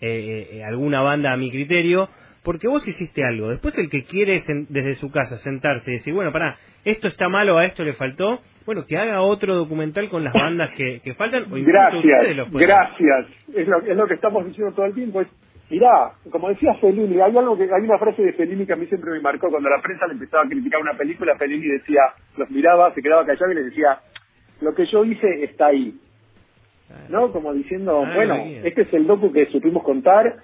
eh, 0.00 0.48
eh, 0.52 0.64
alguna 0.64 1.00
banda 1.02 1.32
a 1.32 1.36
mi 1.36 1.50
criterio, 1.50 2.08
porque 2.44 2.68
vos 2.68 2.86
hiciste 2.86 3.24
algo. 3.24 3.48
Después 3.50 3.76
el 3.76 3.90
que 3.90 4.04
quiere 4.04 4.40
desde 4.68 4.94
su 4.94 5.10
casa 5.10 5.36
sentarse 5.38 5.90
y 5.90 5.94
decir, 5.94 6.14
bueno, 6.14 6.30
pará, 6.30 6.56
esto 6.84 7.08
está 7.08 7.28
malo, 7.28 7.58
a 7.58 7.66
esto 7.66 7.84
le 7.84 7.94
faltó, 7.94 8.40
bueno, 8.64 8.84
que 8.86 8.96
haga 8.96 9.22
otro 9.22 9.56
documental 9.56 10.08
con 10.08 10.22
las 10.22 10.32
bandas 10.32 10.70
que, 10.70 11.00
que 11.02 11.14
faltan, 11.14 11.52
o 11.52 11.56
incluso 11.58 11.98
ustedes 11.98 12.04
Gracias, 12.04 12.36
los 12.36 12.50
gracias. 12.52 13.26
Es 13.52 13.66
lo, 13.66 13.80
es 13.82 13.96
lo 13.96 14.06
que 14.06 14.14
estamos 14.14 14.46
diciendo 14.46 14.72
todo 14.72 14.86
el 14.86 14.94
tiempo. 14.94 15.20
Es, 15.22 15.28
mirá, 15.70 16.12
como 16.30 16.48
decía 16.48 16.74
Fellini, 16.74 17.20
hay 17.20 17.36
algo 17.36 17.56
que 17.56 17.64
hay 17.64 17.82
una 17.82 17.98
frase 17.98 18.22
de 18.22 18.32
Fellini 18.32 18.66
que 18.66 18.72
a 18.72 18.76
mí 18.76 18.86
siempre 18.86 19.10
me 19.10 19.20
marcó 19.20 19.48
cuando 19.50 19.68
la 19.68 19.80
prensa 19.82 20.06
le 20.06 20.14
empezaba 20.14 20.44
a 20.44 20.48
criticar 20.48 20.80
una 20.80 20.96
película, 20.96 21.36
Fellini 21.36 21.66
decía, 21.66 22.00
los 22.36 22.50
miraba, 22.50 22.92
se 22.94 23.02
quedaba 23.02 23.26
callado 23.26 23.52
y 23.52 23.56
les 23.56 23.66
decía, 23.66 23.98
lo 24.60 24.74
que 24.74 24.86
yo 24.86 25.04
hice 25.04 25.44
está 25.44 25.66
ahí. 25.66 25.94
¿No? 27.08 27.32
Como 27.32 27.52
diciendo, 27.52 28.04
Ah, 28.06 28.12
bueno, 28.14 28.36
este 28.62 28.82
es 28.82 28.94
el 28.94 29.08
docu 29.08 29.32
que 29.32 29.46
supimos 29.46 29.82
contar 29.82 30.36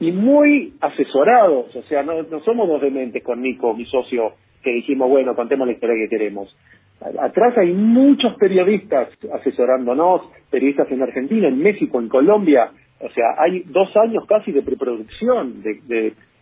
y 0.00 0.12
muy 0.12 0.74
asesorados, 0.80 1.74
o 1.74 1.82
sea, 1.82 2.04
no, 2.04 2.22
no 2.22 2.40
somos 2.40 2.68
dos 2.68 2.80
dementes 2.80 3.22
con 3.24 3.42
Nico, 3.42 3.74
mi 3.74 3.84
socio, 3.84 4.34
que 4.62 4.70
dijimos, 4.70 5.08
bueno, 5.08 5.34
contemos 5.34 5.66
la 5.66 5.72
historia 5.72 5.96
que 5.96 6.08
queremos. 6.08 6.54
Atrás 7.00 7.56
hay 7.56 7.72
muchos 7.72 8.34
periodistas 8.36 9.08
asesorándonos, 9.32 10.22
periodistas 10.50 10.90
en 10.90 11.02
Argentina, 11.02 11.48
en 11.48 11.58
México, 11.58 12.00
en 12.00 12.08
Colombia. 12.08 12.70
O 13.00 13.08
sea, 13.10 13.34
hay 13.38 13.60
dos 13.66 13.94
años 13.96 14.24
casi 14.28 14.50
de 14.52 14.62
preproducción, 14.62 15.62
de, 15.62 15.80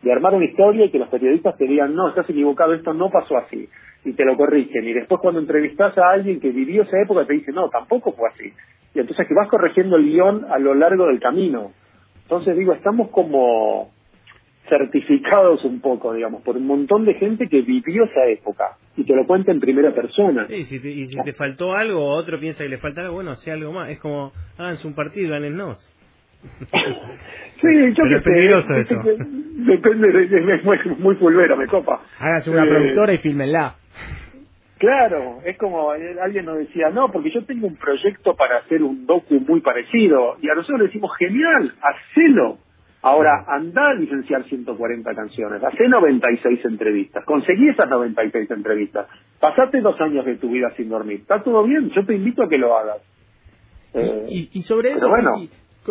de, 0.03 0.13
armar 0.13 0.35
una 0.35 0.45
historia 0.47 0.85
y 0.87 0.91
que 0.91 0.99
los 0.99 1.09
periodistas 1.09 1.57
te 1.59 1.67
digan, 1.67 1.95
no, 1.95 2.09
estás 2.09 2.29
equivocado, 2.31 2.73
esto 2.75 2.95
no 2.95 3.11
pasó 3.11 3.37
así. 3.37 3.69
Y 4.05 4.13
te 4.13 4.25
lo 4.25 4.37
corrigen. 4.37 4.85
Y 4.85 4.93
después 4.93 5.21
cuando 5.21 5.41
entrevistas 5.41 5.99
a 5.99 6.11
alguien 6.13 6.39
que 6.41 6.51
vivió 6.51 6.83
esa 6.85 7.01
época 7.03 7.27
te 7.27 7.33
dice, 7.35 7.51
no, 7.53 7.69
tampoco 7.69 8.13
fue 8.13 8.29
así. 8.29 8.53
Y 8.95 9.01
entonces 9.01 9.27
que 9.27 9.35
vas 9.35 9.49
corrigiendo 9.49 9.97
el 9.97 10.05
guion 10.05 10.47
a 10.51 10.59
lo 10.59 10.75
largo 10.75 11.07
del 11.09 11.19
camino. 11.21 11.73
Entonces 12.23 12.57
digo, 12.57 12.73
estamos 12.73 13.09
como 13.11 13.91
certificados 14.69 15.65
un 15.65 15.81
poco, 15.81 16.13
digamos, 16.13 16.43
por 16.43 16.57
un 16.57 16.67
montón 16.67 17.05
de 17.05 17.15
gente 17.15 17.49
que 17.49 17.63
vivió 17.63 18.05
esa 18.05 18.27
época 18.27 18.77
y 18.97 19.05
te 19.05 19.15
lo 19.15 19.27
cuenta 19.27 19.53
en 19.53 19.61
primera 19.61 19.95
persona. 19.95 20.47
Sí, 20.47 20.65
si 20.65 20.81
te- 20.81 20.91
y 20.91 21.05
si 21.07 21.17
te 21.23 21.33
faltó 21.33 21.73
algo 21.75 22.05
otro 22.15 22.39
piensa 22.41 22.65
que 22.65 22.71
le 22.71 22.79
falta 22.79 23.03
algo, 23.03 23.15
bueno, 23.15 23.35
sea 23.35 23.55
algo 23.55 23.73
más. 23.73 23.91
Es 23.91 24.01
como, 24.01 24.33
háganse 24.59 24.87
un 24.89 24.95
partido 24.95 25.27
y 25.27 25.31
ganennos. 25.31 25.93
Sí, 27.61 27.69
yo 27.95 28.05
Pero 28.05 28.17
es 28.19 28.23
peligroso 28.23 28.75
sé, 28.75 28.81
eso. 28.81 29.01
Depende, 29.03 30.09
de, 30.13 30.61
muy, 30.63 30.79
muy 30.99 31.15
fulvero, 31.17 31.57
me 31.57 31.67
copa. 31.67 32.03
Háganse 32.19 32.51
una 32.51 32.65
Eh, 32.65 32.69
productora 32.69 33.15
y 33.15 33.19
filmenla. 33.19 33.77
Claro, 34.79 35.39
es 35.43 35.57
como 35.57 35.95
eh, 35.95 36.17
alguien 36.23 36.45
nos 36.45 36.59
decía, 36.59 36.91
no, 36.91 37.11
porque 37.11 37.31
yo 37.31 37.43
tengo 37.47 37.67
un 37.67 37.77
proyecto 37.77 38.35
para 38.37 38.59
hacer 38.59 38.83
un 38.83 39.07
docu 39.07 39.41
muy 39.41 39.63
parecido. 39.63 40.37
Y 40.43 40.51
a 40.51 40.55
nosotros 40.55 40.81
le 40.81 40.87
decimos, 40.89 41.11
genial, 41.19 41.73
hacelo. 41.81 42.59
Ahora, 43.01 43.45
anda 43.49 43.89
a 43.91 43.95
licenciar 43.95 44.45
140 44.45 45.15
canciones, 45.15 45.63
hace 45.63 45.89
96 45.89 46.65
entrevistas, 46.65 47.25
conseguí 47.25 47.69
esas 47.69 47.89
96 47.89 48.51
entrevistas, 48.51 49.07
pasate 49.39 49.81
dos 49.81 50.01
años 50.01 50.25
de 50.25 50.37
tu 50.37 50.51
vida 50.51 50.73
sin 50.77 50.89
dormir, 50.89 51.21
está 51.21 51.41
todo 51.41 51.63
bien, 51.63 51.89
yo 51.91 52.05
te 52.05 52.15
invito 52.17 52.43
a 52.43 52.49
que 52.49 52.59
lo 52.59 52.77
hagas. 52.77 52.99
Eh, 53.95 54.27
Y, 54.29 54.51
y 54.59 54.63
sobre 54.63 54.91
eso, 54.91 55.09
bueno. 55.09 55.31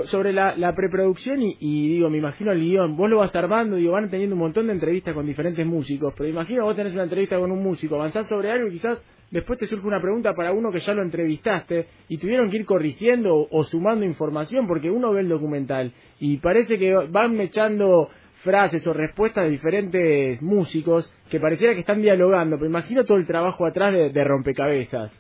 Sobre 0.03 0.33
la, 0.33 0.55
la 0.55 0.75
preproducción 0.75 1.41
y, 1.41 1.89
digo, 1.89 2.09
me 2.09 2.17
imagino 2.17 2.51
el 2.51 2.59
guion, 2.59 2.95
vos 2.95 3.09
lo 3.09 3.17
vas 3.17 3.35
armando, 3.35 3.75
digo, 3.75 3.93
van 3.93 4.09
teniendo 4.09 4.35
un 4.35 4.41
montón 4.41 4.67
de 4.67 4.73
entrevistas 4.73 5.13
con 5.13 5.25
diferentes 5.25 5.65
músicos, 5.65 6.13
pero 6.17 6.29
imagino 6.29 6.63
vos 6.63 6.75
tenés 6.75 6.93
una 6.93 7.03
entrevista 7.03 7.39
con 7.39 7.51
un 7.51 7.63
músico, 7.63 7.95
avanzás 7.95 8.27
sobre 8.27 8.51
algo 8.51 8.67
y 8.67 8.71
quizás 8.71 9.03
después 9.31 9.57
te 9.57 9.65
surge 9.65 9.87
una 9.87 9.99
pregunta 9.99 10.33
para 10.33 10.51
uno 10.51 10.71
que 10.71 10.79
ya 10.79 10.93
lo 10.93 11.01
entrevistaste 11.01 11.87
y 12.09 12.17
tuvieron 12.17 12.49
que 12.49 12.57
ir 12.57 12.65
corrigiendo 12.65 13.35
o, 13.35 13.47
o 13.49 13.63
sumando 13.63 14.05
información 14.05 14.67
porque 14.67 14.91
uno 14.91 15.11
ve 15.11 15.21
el 15.21 15.29
documental 15.29 15.91
y 16.19 16.37
parece 16.37 16.77
que 16.77 16.93
van 17.09 17.39
echando 17.39 18.09
frases 18.43 18.85
o 18.85 18.93
respuestas 18.93 19.45
de 19.45 19.51
diferentes 19.51 20.41
músicos 20.41 21.11
que 21.29 21.39
pareciera 21.39 21.73
que 21.73 21.79
están 21.79 22.01
dialogando, 22.01 22.57
pero 22.57 22.69
imagino 22.69 23.03
todo 23.03 23.17
el 23.17 23.25
trabajo 23.25 23.65
atrás 23.65 23.93
de, 23.93 24.11
de 24.11 24.23
rompecabezas. 24.23 25.11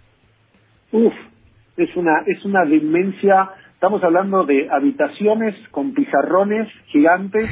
Uf, 0.91 1.13
es 1.77 1.95
una, 1.95 2.23
es 2.25 2.43
una 2.45 2.65
demencia. 2.65 3.49
Estamos 3.75 4.03
hablando 4.03 4.45
de 4.45 4.67
habitaciones 4.71 5.53
con 5.69 5.93
pizarrones 5.93 6.67
gigantes 6.87 7.45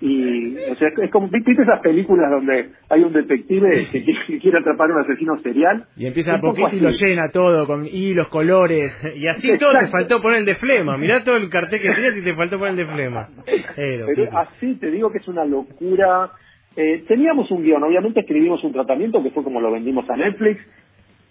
y, 0.00 0.56
o 0.56 0.74
sea, 0.74 0.88
es 1.02 1.10
como, 1.10 1.28
¿viste 1.28 1.52
esas 1.52 1.80
películas 1.80 2.30
donde 2.30 2.70
hay 2.88 3.02
un 3.02 3.12
detective 3.12 3.68
que 3.92 4.02
quiere, 4.02 4.20
que 4.26 4.38
quiere 4.38 4.58
atrapar 4.58 4.90
a 4.90 4.94
un 4.94 5.00
asesino 5.02 5.38
serial? 5.42 5.86
Y 5.96 6.06
empieza 6.06 6.34
a 6.34 6.40
poquito 6.40 6.74
y 6.74 6.80
lo 6.80 6.90
llena 6.90 7.28
todo 7.32 7.66
con 7.66 7.86
hilos, 7.86 8.28
colores. 8.28 8.92
Y 9.16 9.28
así 9.28 9.56
todo 9.58 9.72
te 9.78 9.86
faltó 9.86 10.20
poner 10.20 10.40
el 10.40 10.44
de 10.44 10.54
flema. 10.56 10.96
Mirá 10.98 11.22
todo 11.22 11.36
el 11.36 11.48
cartel 11.48 11.80
que 11.80 11.88
tenías 11.94 12.16
y 12.16 12.24
te 12.24 12.34
faltó 12.34 12.58
poner 12.58 12.72
el 12.78 12.86
de 12.86 12.92
flema. 12.92 13.28
Pero, 13.76 14.06
Pero 14.06 14.38
así 14.38 14.74
te 14.74 14.90
digo 14.90 15.10
que 15.10 15.18
es 15.18 15.28
una 15.28 15.44
locura. 15.44 16.30
Eh, 16.76 17.04
teníamos 17.06 17.50
un 17.52 17.62
guion, 17.62 17.84
obviamente 17.84 18.20
escribimos 18.20 18.62
un 18.64 18.72
tratamiento 18.72 19.22
que 19.22 19.30
fue 19.30 19.44
como 19.44 19.60
lo 19.60 19.70
vendimos 19.70 20.08
a 20.10 20.16
Netflix. 20.16 20.60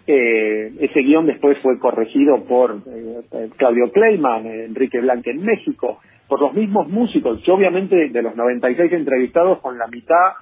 Eh, 0.06 0.72
ese 0.80 1.00
guion 1.00 1.26
después 1.26 1.56
fue 1.62 1.78
corregido 1.78 2.44
por 2.44 2.76
eh, 2.86 3.48
Claudio 3.56 3.90
Kleiman, 3.90 4.46
Enrique 4.46 5.00
Blanque 5.00 5.30
en 5.30 5.42
México, 5.42 5.98
por 6.28 6.40
los 6.40 6.52
mismos 6.52 6.88
músicos. 6.88 7.42
Yo 7.44 7.54
obviamente 7.54 8.10
de 8.10 8.22
los 8.22 8.36
96 8.36 8.92
entrevistados 8.92 9.60
con 9.60 9.78
la 9.78 9.86
mitad 9.88 10.32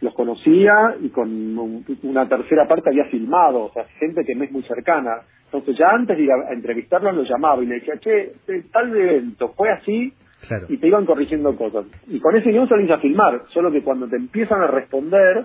los 0.00 0.14
conocía 0.14 0.94
y 1.02 1.10
con 1.10 1.28
un- 1.58 1.84
una 2.04 2.26
tercera 2.26 2.66
parte 2.66 2.88
había 2.88 3.04
filmado, 3.06 3.64
o 3.64 3.72
sea, 3.74 3.84
gente 3.98 4.24
que 4.24 4.34
me 4.34 4.46
es 4.46 4.52
muy 4.52 4.62
cercana. 4.62 5.16
Entonces 5.44 5.76
ya 5.76 5.90
antes 5.90 6.16
de 6.16 6.22
ir 6.24 6.30
a, 6.32 6.52
entrevistarlos 6.54 7.14
lo 7.14 7.22
llamaba 7.24 7.62
y 7.62 7.66
le 7.66 7.74
decía, 7.74 7.98
che, 7.98 8.32
eh, 8.48 8.62
tal 8.72 8.96
evento 8.96 9.52
fue 9.54 9.70
así, 9.70 10.14
claro. 10.48 10.64
y 10.70 10.78
te 10.78 10.86
iban 10.86 11.04
corrigiendo 11.04 11.54
cosas. 11.56 11.84
Y 12.06 12.18
con 12.20 12.34
ese 12.36 12.50
guion 12.50 12.66
salís 12.68 12.90
a 12.90 12.98
filmar, 12.98 13.42
solo 13.52 13.70
que 13.70 13.82
cuando 13.82 14.08
te 14.08 14.16
empiezan 14.16 14.62
a 14.62 14.68
responder, 14.68 15.44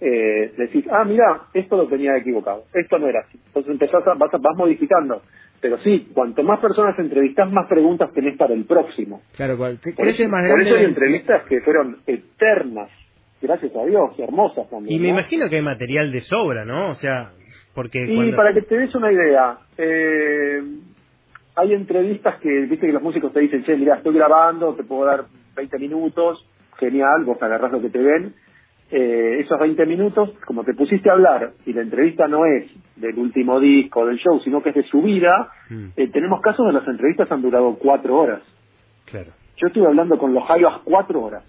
eh, 0.00 0.52
decís, 0.56 0.84
ah, 0.90 1.04
mira, 1.04 1.42
esto 1.54 1.76
lo 1.76 1.88
tenía 1.88 2.16
equivocado, 2.16 2.64
esto 2.74 2.98
no 2.98 3.08
era 3.08 3.20
así. 3.20 3.38
Entonces 3.46 3.72
empezás 3.72 4.06
a, 4.06 4.14
vas, 4.14 4.32
a- 4.32 4.38
vas 4.38 4.56
modificando. 4.56 5.22
Pero 5.60 5.76
sí, 5.78 6.08
cuanto 6.14 6.44
más 6.44 6.60
personas 6.60 6.96
entrevistas, 7.00 7.50
más 7.50 7.66
preguntas 7.68 8.12
tenés 8.12 8.36
para 8.36 8.54
el 8.54 8.64
próximo. 8.64 9.22
Claro, 9.36 9.56
cual- 9.58 9.78
¿qué 9.82 9.92
Por 9.92 10.06
eso, 10.06 10.22
más 10.28 10.42
por 10.42 10.50
grande? 10.54 10.70
eso 10.70 10.78
hay 10.78 10.84
entrevistas 10.84 11.42
que 11.48 11.60
fueron 11.62 11.96
eternas, 12.06 12.90
gracias 13.42 13.74
a 13.74 13.84
Dios, 13.84 14.10
y 14.16 14.22
hermosas 14.22 14.70
también. 14.70 14.94
Y 14.96 15.00
me 15.00 15.08
¿no? 15.08 15.14
imagino 15.14 15.48
que 15.48 15.56
hay 15.56 15.62
material 15.62 16.12
de 16.12 16.20
sobra, 16.20 16.64
¿no? 16.64 16.90
O 16.90 16.94
sea, 16.94 17.32
porque 17.74 18.04
Y 18.06 18.14
cuando... 18.14 18.36
para 18.36 18.54
que 18.54 18.62
te 18.62 18.76
des 18.78 18.94
una 18.94 19.10
idea, 19.12 19.58
eh, 19.78 20.62
hay 21.56 21.72
entrevistas 21.74 22.38
que, 22.40 22.48
viste 22.66 22.86
que 22.86 22.92
los 22.92 23.02
músicos 23.02 23.32
te 23.32 23.40
dicen, 23.40 23.64
che, 23.64 23.76
mira, 23.76 23.96
estoy 23.96 24.14
grabando, 24.14 24.74
te 24.74 24.84
puedo 24.84 25.06
dar 25.06 25.24
20 25.56 25.76
minutos, 25.80 26.46
genial, 26.78 27.24
vos 27.24 27.42
agarrás 27.42 27.72
lo 27.72 27.80
que 27.80 27.90
te 27.90 27.98
ven. 27.98 28.32
Eh, 28.90 29.40
esos 29.40 29.58
20 29.60 29.84
minutos, 29.84 30.30
como 30.46 30.64
te 30.64 30.72
pusiste 30.72 31.10
a 31.10 31.12
hablar, 31.12 31.52
y 31.66 31.74
la 31.74 31.82
entrevista 31.82 32.26
no 32.26 32.46
es 32.46 32.70
del 32.96 33.18
último 33.18 33.60
disco, 33.60 34.06
del 34.06 34.16
show, 34.18 34.40
sino 34.40 34.62
que 34.62 34.70
es 34.70 34.76
de 34.76 34.84
su 34.84 35.02
vida, 35.02 35.50
Mm, 35.68 35.88
eh, 35.96 36.08
tenemos 36.08 36.40
casos 36.40 36.64
donde 36.64 36.80
las 36.80 36.88
entrevistas 36.88 37.30
han 37.30 37.42
durado 37.42 37.74
cuatro 37.78 38.16
horas. 38.16 38.40
claro. 39.04 39.32
Yo 39.58 39.66
estuve 39.66 39.86
hablando 39.86 40.16
con 40.18 40.32
los 40.32 40.44
Jaivas 40.46 40.78
cuatro 40.84 41.20
horas. 41.22 41.42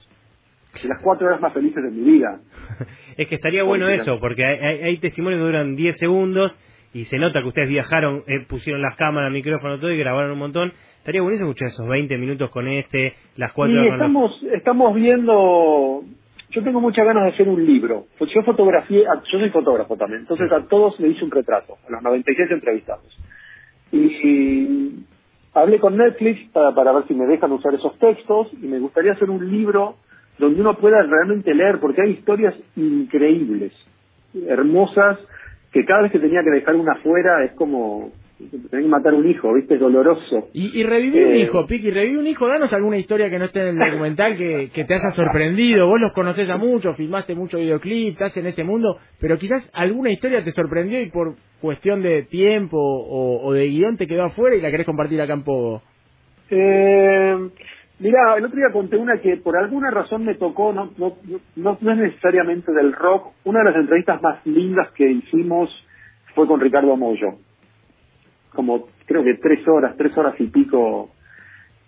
Las 0.87 1.01
cuatro 1.01 1.27
horas 1.27 1.39
más 1.41 1.53
felices 1.53 1.81
de 1.83 1.91
mi 1.91 2.01
vida. 2.11 2.39
Es 3.17 3.27
que 3.27 3.35
estaría 3.35 3.63
bueno 3.63 3.85
Porque- 3.85 3.95
eso, 3.95 4.19
porque 4.19 4.45
hay, 4.45 4.57
hay- 4.59 4.81
hay 4.83 4.97
testimonios 4.97 5.39
que 5.41 5.45
duran 5.45 5.75
10 5.75 5.97
segundos 5.97 6.61
y 6.93 7.03
se 7.05 7.17
nota 7.19 7.41
que 7.41 7.47
ustedes 7.49 7.69
viajaron, 7.69 8.23
eh, 8.27 8.45
pusieron 8.47 8.81
las 8.81 8.95
cámaras, 8.95 9.31
micrófono, 9.31 9.77
todo 9.77 9.91
y 9.91 9.97
grabaron 9.97 10.31
un 10.31 10.39
montón. 10.39 10.73
Estaría 10.97 11.21
buenísimo 11.21 11.49
escuchar 11.49 11.67
esos 11.69 11.87
20 11.87 12.17
minutos 12.17 12.49
con 12.49 12.67
este, 12.67 13.13
las 13.37 13.53
4 13.53 13.73
Y 13.75 13.77
horas 13.77 13.87
los- 13.89 13.95
estamos, 13.97 14.43
estamos 14.53 14.95
viendo, 14.95 16.01
yo 16.51 16.63
tengo 16.63 16.81
muchas 16.81 17.05
ganas 17.05 17.23
de 17.25 17.29
hacer 17.31 17.47
un 17.47 17.65
libro. 17.65 18.05
Pues 18.17 18.31
yo 18.33 18.41
fotografié, 18.43 19.05
a- 19.07 19.21
yo 19.31 19.39
soy 19.39 19.49
fotógrafo 19.49 19.95
también, 19.97 20.21
entonces 20.21 20.51
a 20.51 20.65
todos 20.67 20.99
le 20.99 21.09
hice 21.09 21.23
un 21.25 21.31
retrato, 21.31 21.77
a 21.87 21.91
los 21.91 22.01
96 22.01 22.51
entrevistados. 22.51 23.05
Y, 23.91 23.97
y 23.97 25.05
hablé 25.53 25.79
con 25.79 25.97
Netflix 25.97 26.49
para, 26.51 26.73
para 26.73 26.91
ver 26.93 27.07
si 27.07 27.13
me 27.13 27.25
dejan 27.25 27.51
usar 27.51 27.73
esos 27.73 27.97
textos 27.99 28.49
y 28.61 28.67
me 28.67 28.79
gustaría 28.79 29.13
hacer 29.13 29.29
un 29.29 29.49
libro 29.51 29.95
donde 30.37 30.61
uno 30.61 30.77
pueda 30.77 31.01
realmente 31.03 31.53
leer, 31.53 31.79
porque 31.79 32.01
hay 32.01 32.11
historias 32.11 32.55
increíbles, 32.75 33.73
hermosas, 34.47 35.19
que 35.71 35.85
cada 35.85 36.03
vez 36.03 36.11
que 36.11 36.19
tenía 36.19 36.43
que 36.43 36.49
dejar 36.51 36.75
una 36.75 36.93
afuera 36.93 37.43
es 37.43 37.51
como 37.53 38.11
tener 38.69 38.83
que 38.85 38.89
matar 38.89 39.13
un 39.13 39.29
hijo, 39.29 39.53
¿viste? 39.53 39.75
Es 39.75 39.79
doloroso. 39.79 40.47
Y, 40.53 40.79
y 40.79 40.83
reviví 40.83 41.23
un 41.23 41.31
Eh, 41.33 41.39
hijo, 41.39 41.65
Piqui, 41.65 41.91
reviví 41.91 42.15
un 42.15 42.27
hijo. 42.27 42.47
Danos 42.47 42.73
alguna 42.73 42.97
historia 42.97 43.29
que 43.29 43.37
no 43.37 43.45
esté 43.45 43.61
en 43.61 43.67
el 43.69 43.91
documental 43.91 44.37
que, 44.37 44.69
que 44.73 44.85
te 44.85 44.93
haya 44.93 45.09
sorprendido. 45.11 45.87
Vos 45.87 45.99
los 45.99 46.13
conocés 46.13 46.49
a 46.49 46.57
mucho, 46.57 46.93
filmaste 46.93 47.35
mucho 47.35 47.57
videoclip, 47.57 48.13
estás 48.13 48.37
en 48.37 48.47
ese 48.47 48.63
mundo, 48.63 48.97
pero 49.19 49.37
quizás 49.37 49.69
alguna 49.73 50.11
historia 50.11 50.43
te 50.43 50.51
sorprendió 50.51 51.01
y 51.01 51.09
por 51.09 51.35
cuestión 51.61 52.01
de 52.01 52.23
tiempo 52.23 52.77
o, 52.77 53.45
o 53.45 53.53
de 53.53 53.67
guion 53.67 53.97
te 53.97 54.07
quedó 54.07 54.23
afuera 54.23 54.55
y 54.55 54.61
la 54.61 54.71
querés 54.71 54.85
compartir 54.85 55.21
acá 55.21 55.33
en 55.33 55.43
Pogo. 55.43 55.81
Eh, 56.49 57.35
mira, 57.99 58.35
el 58.37 58.45
otro 58.45 58.57
día 58.57 58.71
conté 58.71 58.95
una 58.95 59.19
que 59.19 59.37
por 59.37 59.57
alguna 59.57 59.91
razón 59.91 60.23
me 60.23 60.35
tocó, 60.35 60.71
no, 60.71 60.91
no, 60.97 61.17
no, 61.57 61.77
no 61.81 61.91
es 61.91 61.97
necesariamente 61.97 62.71
del 62.71 62.93
rock. 62.93 63.33
Una 63.43 63.59
de 63.59 63.65
las 63.65 63.75
entrevistas 63.75 64.21
más 64.21 64.45
lindas 64.45 64.89
que 64.93 65.11
hicimos 65.11 65.69
fue 66.33 66.47
con 66.47 66.59
Ricardo 66.61 66.95
Mollo. 66.95 67.35
Como 68.53 68.87
creo 69.05 69.23
que 69.23 69.35
tres 69.35 69.67
horas, 69.67 69.95
tres 69.97 70.17
horas 70.17 70.35
y 70.39 70.47
pico. 70.47 71.09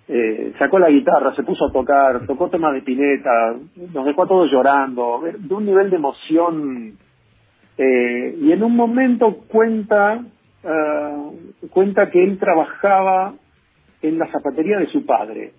Eh, 0.07 0.53
sacó 0.59 0.77
la 0.79 0.89
guitarra, 0.89 1.33
se 1.35 1.43
puso 1.43 1.67
a 1.67 1.71
tocar, 1.71 2.25
tocó 2.25 2.49
temas 2.49 2.73
de 2.73 2.81
pineta, 2.81 3.55
nos 3.93 4.05
dejó 4.05 4.23
a 4.23 4.27
todos 4.27 4.51
llorando, 4.51 5.21
de 5.37 5.53
un 5.53 5.65
nivel 5.65 5.89
de 5.89 5.95
emoción. 5.95 6.97
eh, 7.77 8.35
y 8.41 8.51
en 8.51 8.63
un 8.63 8.75
momento 8.75 9.37
cuenta, 9.47 10.21
ah, 10.65 11.29
cuenta 11.69 12.09
que 12.11 12.23
él 12.23 12.37
trabajaba 12.37 13.33
en 14.01 14.19
la 14.19 14.27
zapatería 14.31 14.77
de 14.79 14.87
su 14.87 15.05
padre. 15.05 15.53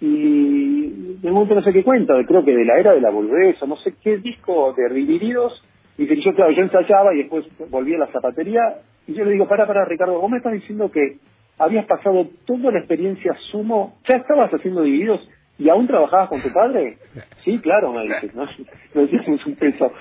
Y 0.00 1.16
de 1.20 1.30
momento 1.30 1.54
no 1.54 1.62
sé 1.62 1.72
qué 1.72 1.82
cuenta, 1.82 2.14
creo 2.26 2.44
que 2.44 2.54
de 2.54 2.64
la 2.64 2.78
era 2.78 2.92
de 2.92 3.00
la 3.00 3.10
boludez, 3.10 3.60
o 3.62 3.66
no 3.66 3.76
sé 3.76 3.94
qué 4.02 4.18
disco 4.18 4.74
de 4.74 4.92
Divididos, 4.92 5.64
y 5.96 6.06
que 6.06 6.20
yo, 6.20 6.34
claro, 6.34 6.52
yo 6.52 6.62
ensayaba 6.62 7.14
y 7.14 7.18
después 7.18 7.46
volví 7.70 7.94
a 7.94 7.98
la 7.98 8.08
zapatería, 8.08 8.60
y 9.06 9.14
yo 9.14 9.24
le 9.24 9.32
digo, 9.32 9.46
para, 9.48 9.66
para, 9.66 9.84
Ricardo, 9.84 10.20
vos 10.20 10.30
me 10.30 10.38
estás 10.38 10.52
diciendo 10.52 10.90
que 10.90 11.18
habías 11.58 11.86
pasado 11.86 12.28
toda 12.46 12.70
la 12.72 12.78
experiencia 12.80 13.34
sumo, 13.50 13.98
ya 14.08 14.16
estabas 14.16 14.50
haciendo 14.52 14.82
Divididos 14.82 15.28
y 15.58 15.68
aún 15.68 15.86
trabajabas 15.86 16.28
con 16.30 16.42
tu 16.42 16.52
padre. 16.52 16.96
Sí, 17.44 17.58
claro, 17.60 17.92
me 17.92 18.02
dices, 18.02 18.34
¿no? 18.34 18.46
Me 18.94 19.02
decías 19.02 19.46
un 19.46 19.54
peso. 19.56 19.92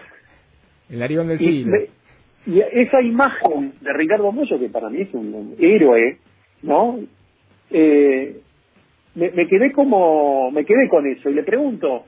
El 0.89 1.01
Arión 1.01 1.27
del 1.27 1.41
Y, 1.41 1.65
me- 1.65 1.87
y 2.45 2.59
esa 2.59 3.01
imagen 3.01 3.73
de 3.81 3.93
Ricardo 3.93 4.31
Mollo, 4.31 4.59
que 4.59 4.69
para 4.69 4.89
mí 4.89 5.01
es 5.01 5.13
un, 5.13 5.33
un 5.33 5.55
héroe, 5.59 6.17
¿no? 6.61 6.99
Eh, 7.71 8.41
me, 9.15 9.31
me 9.31 9.47
quedé 9.47 9.71
como, 9.71 10.51
me 10.51 10.65
quedé 10.65 10.87
con 10.89 11.05
eso 11.07 11.29
y 11.29 11.33
le 11.35 11.43
pregunto, 11.43 12.05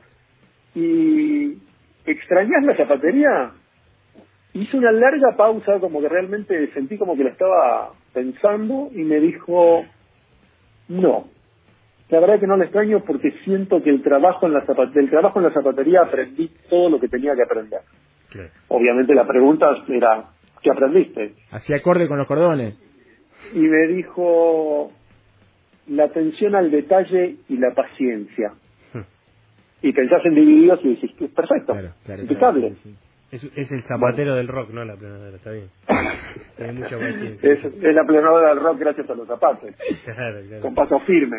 ¿y 0.76 1.54
extrañas 2.06 2.64
la 2.64 2.76
zapatería? 2.76 3.52
Hizo 4.56 4.78
una 4.78 4.92
larga 4.92 5.36
pausa, 5.36 5.80
como 5.82 6.00
que 6.02 6.08
realmente 6.10 6.72
sentí 6.74 6.98
como 6.98 7.16
que 7.18 7.26
la 7.26 7.30
estaba 7.32 7.92
pensando 8.14 8.90
y 8.94 9.04
me 9.04 9.20
dijo, 9.20 9.84
no. 10.88 11.28
La 12.10 12.20
verdad 12.22 12.40
que 12.40 12.48
no 12.48 12.56
la 12.56 12.64
extraño 12.64 13.04
porque 13.04 13.32
siento 13.44 13.84
que 13.84 13.90
el 13.90 14.02
trabajo 14.02 14.46
en 14.48 14.54
la 14.54 14.62
del 14.94 15.10
trabajo 15.10 15.40
en 15.40 15.46
la 15.46 15.52
zapatería 15.54 16.02
aprendí 16.04 16.50
todo 16.70 16.90
lo 16.90 17.00
que 17.00 17.10
tenía 17.10 17.36
que 17.36 17.44
aprender. 17.44 17.82
Claro. 18.30 18.50
Obviamente 18.70 19.14
la 19.14 19.28
pregunta 19.28 19.68
era, 19.90 20.26
¿qué 20.62 20.72
aprendiste? 20.72 21.34
Así 21.52 21.74
acorde 21.74 22.08
con 22.08 22.18
los 22.18 22.28
cordones. 22.28 22.80
Y 23.54 23.60
me 23.60 23.88
dijo, 23.88 24.92
la 25.88 26.06
atención 26.06 26.56
al 26.56 26.72
detalle 26.72 27.36
y 27.50 27.58
la 27.58 27.74
paciencia. 27.74 28.54
Y 29.82 29.92
pensás 29.92 30.24
en 30.26 30.34
divididos 30.34 30.80
y 30.84 30.96
decís, 30.96 31.12
"Es 31.20 31.30
perfecto, 31.32 31.74
Claro, 31.74 31.90
claro. 32.06 32.22
impecable. 32.22 32.74
sí. 32.82 32.96
Es, 33.36 33.44
es 33.56 33.72
el 33.72 33.82
zapatero 33.84 34.36
del 34.36 34.48
rock, 34.48 34.70
no 34.72 34.86
la 34.86 34.96
planadora, 34.96 35.36
está 35.36 35.52
bien. 35.52 35.68
Tiene 36.58 36.74
mucha 36.74 36.98
paciencia. 36.98 37.52
Es, 37.52 37.66
es 37.66 37.94
la 37.96 38.04
plenadora 38.06 38.50
del 38.50 38.60
rock 38.64 38.80
gracias 38.80 39.10
a 39.10 39.14
los 39.16 39.28
zapatos, 39.28 39.70
Claro, 40.06 40.38
claro. 40.48 40.62
con 40.62 40.74
paso 40.76 41.00
firme. 41.02 41.38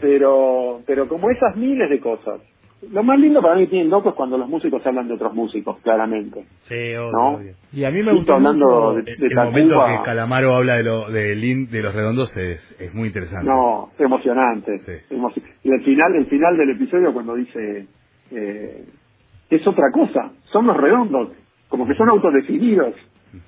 Pero, 0.00 0.80
pero 0.86 1.08
como 1.08 1.30
esas 1.30 1.56
miles 1.56 1.88
de 1.90 2.00
cosas. 2.00 2.40
Lo 2.92 3.02
más 3.02 3.18
lindo 3.20 3.42
para 3.42 3.56
mí 3.56 3.64
que 3.64 3.70
tienen 3.72 3.90
locos 3.90 4.12
es 4.12 4.16
cuando 4.16 4.38
los 4.38 4.48
músicos 4.48 4.80
hablan 4.86 5.06
de 5.06 5.12
otros 5.14 5.34
músicos, 5.34 5.78
claramente. 5.82 6.46
Sí, 6.62 6.74
obvio, 6.74 7.12
¿No? 7.12 7.28
obvio. 7.36 7.52
Y 7.74 7.84
a 7.84 7.90
mí 7.90 8.02
me 8.02 8.12
gustó 8.14 8.34
hablando 8.36 8.94
de- 8.94 9.12
El, 9.12 9.22
el 9.24 9.34
momento 9.36 9.84
que 9.86 10.02
Calamaro 10.04 10.54
habla 10.54 10.76
de, 10.76 10.82
lo, 10.84 11.10
de, 11.10 11.36
Lin- 11.36 11.68
de 11.68 11.82
los 11.82 11.94
redondos 11.94 12.34
es, 12.38 12.74
es 12.80 12.94
muy 12.94 13.08
interesante. 13.08 13.46
No, 13.50 13.90
emocionante. 13.98 14.78
Sí. 14.78 14.92
Y 15.62 15.70
el 15.70 15.84
final, 15.84 16.14
el 16.16 16.26
final 16.26 16.56
del 16.56 16.70
episodio 16.70 17.12
cuando 17.12 17.34
dice 17.34 17.86
eh, 18.30 18.84
es 19.50 19.66
otra 19.66 19.90
cosa, 19.92 20.32
son 20.52 20.66
los 20.66 20.76
redondos, 20.76 21.30
como 21.68 21.86
que 21.86 21.94
son 21.94 22.08
autodefinidos. 22.08 22.94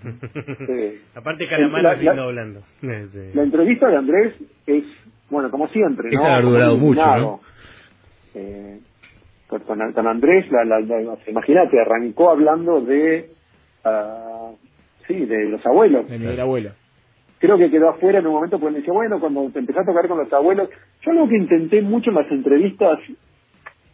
Eh, 0.68 1.00
Aparte 1.16 1.48
Calamaro 1.48 1.82
la- 1.82 2.22
hablando. 2.22 2.60
Sí. 2.80 3.18
La 3.34 3.42
entrevista 3.42 3.88
de 3.88 3.96
Andrés 3.96 4.34
es, 4.66 4.84
bueno, 5.28 5.50
como 5.50 5.66
siempre, 5.68 6.08
¿no? 6.12 6.24
ha 6.24 6.40
durado 6.40 6.76
mucho. 6.76 7.16
¿no? 7.18 7.40
Eh, 8.34 8.78
con, 9.48 10.06
Andrés, 10.06 10.46
la, 10.52 10.64
la, 10.64 10.80
la- 10.80 11.18
imagínate, 11.26 11.80
arrancó 11.80 12.30
hablando 12.30 12.80
de, 12.80 13.30
ah, 13.84 14.52
sí, 15.08 15.26
de 15.26 15.46
los 15.50 15.66
abuelos. 15.66 16.08
De 16.08 16.18
Miguel 16.18 16.40
Abuelo. 16.40 16.70
creo 17.40 17.58
que 17.58 17.68
quedó 17.70 17.90
afuera 17.90 18.20
en 18.20 18.26
un 18.28 18.34
momento 18.34 18.58
porque 18.60 18.74
me 18.74 18.78
dice, 18.80 18.92
bueno, 18.92 19.18
cuando 19.20 19.50
te 19.50 19.58
empecé 19.58 19.80
a 19.80 19.84
tocar 19.84 20.06
con 20.08 20.18
los 20.18 20.32
abuelos, 20.32 20.70
yo 21.04 21.12
lo 21.12 21.28
que 21.28 21.36
intenté 21.36 21.82
mucho 21.82 22.10
en 22.10 22.16
las 22.16 22.30
entrevistas, 22.30 22.98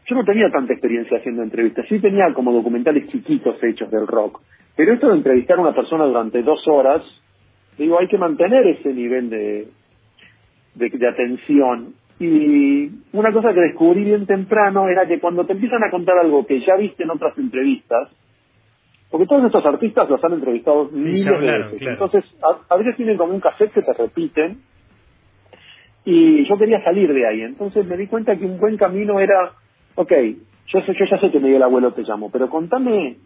yo 0.09 0.17
no 0.17 0.25
tenía 0.25 0.51
tanta 0.51 0.73
experiencia 0.73 1.19
haciendo 1.19 1.43
entrevistas, 1.43 1.87
sí 1.89 1.99
tenía 2.01 2.33
como 2.35 2.53
documentales 2.53 3.09
chiquitos 3.09 3.63
hechos 3.63 3.91
del 3.91 4.07
rock, 4.07 4.41
pero 4.77 4.93
esto 4.95 5.09
de 5.09 5.17
entrevistar 5.17 5.59
a 5.59 5.63
una 5.63 5.75
persona 5.75 6.05
durante 6.05 6.43
dos 6.43 6.67
horas, 6.67 7.03
digo, 7.77 7.99
hay 7.99 8.09
que 8.09 8.17
mantener 8.19 8.67
ese 8.67 8.93
nivel 8.95 9.29
de, 9.31 9.69
de, 10.75 10.89
de 10.91 11.09
atención. 11.09 11.95
Y 12.21 12.91
una 13.13 13.33
cosa 13.33 13.53
que 13.55 13.61
descubrí 13.61 14.03
bien 14.03 14.27
temprano 14.27 14.89
era 14.89 15.07
que 15.07 15.21
cuando 15.21 15.45
te 15.47 15.53
empiezan 15.53 15.85
a 15.85 15.91
contar 15.91 16.17
algo 16.19 16.45
que 16.47 16.59
ya 16.61 16.75
viste 16.77 17.05
en 17.05 17.11
otras 17.11 17.37
entrevistas, 17.39 18.09
porque 19.11 19.27
todos 19.27 19.45
estos 19.45 19.65
artistas 19.65 20.09
los 20.11 20.23
han 20.25 20.33
entrevistado 20.33 20.89
Sí, 20.91 20.97
miles 20.99 21.29
hablaron, 21.29 21.61
de 21.69 21.73
veces. 21.75 21.79
claro. 21.79 21.93
Entonces, 22.05 22.25
a, 22.43 22.75
a 22.75 22.77
veces 22.79 22.97
tienen 22.97 23.17
como 23.17 23.35
un 23.35 23.41
cassette 23.41 23.73
que 23.73 23.83
te 23.83 23.93
repiten. 23.93 24.59
Y 26.05 26.45
yo 26.49 26.57
quería 26.57 26.83
salir 26.83 27.13
de 27.13 27.27
ahí. 27.27 27.43
Entonces 27.43 27.87
me 27.87 27.97
di 27.97 28.07
cuenta 28.07 28.37
que 28.37 28.45
un 28.47 28.59
buen 28.59 28.77
camino 28.77 29.21
era, 29.21 29.53
ok, 30.01 30.13
yo, 30.67 30.81
sé, 30.83 30.95
yo 30.95 31.05
ya 31.11 31.19
sé 31.19 31.31
que 31.31 31.41
Miguel 31.41 31.63
Abuelo 31.63 31.93
te 31.93 32.03
llamo, 32.03 32.31
pero 32.31 32.49
contame, 32.49 33.17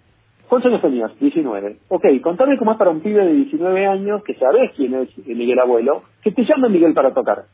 ¿cuántos 0.48 0.70
años 0.70 0.82
tenías? 0.82 1.18
19. 1.20 1.76
Ok, 1.88 2.04
contame 2.22 2.56
cómo 2.58 2.72
es 2.72 2.78
para 2.78 2.90
un 2.90 3.00
pibe 3.00 3.24
de 3.24 3.32
19 3.32 3.86
años, 3.86 4.22
que 4.24 4.34
sabes 4.34 4.70
quién 4.76 4.94
es 4.94 5.16
Miguel 5.26 5.58
Abuelo, 5.58 6.02
que 6.22 6.32
te 6.32 6.44
llame 6.44 6.68
Miguel 6.68 6.94
para 6.94 7.12
tocar. 7.12 7.44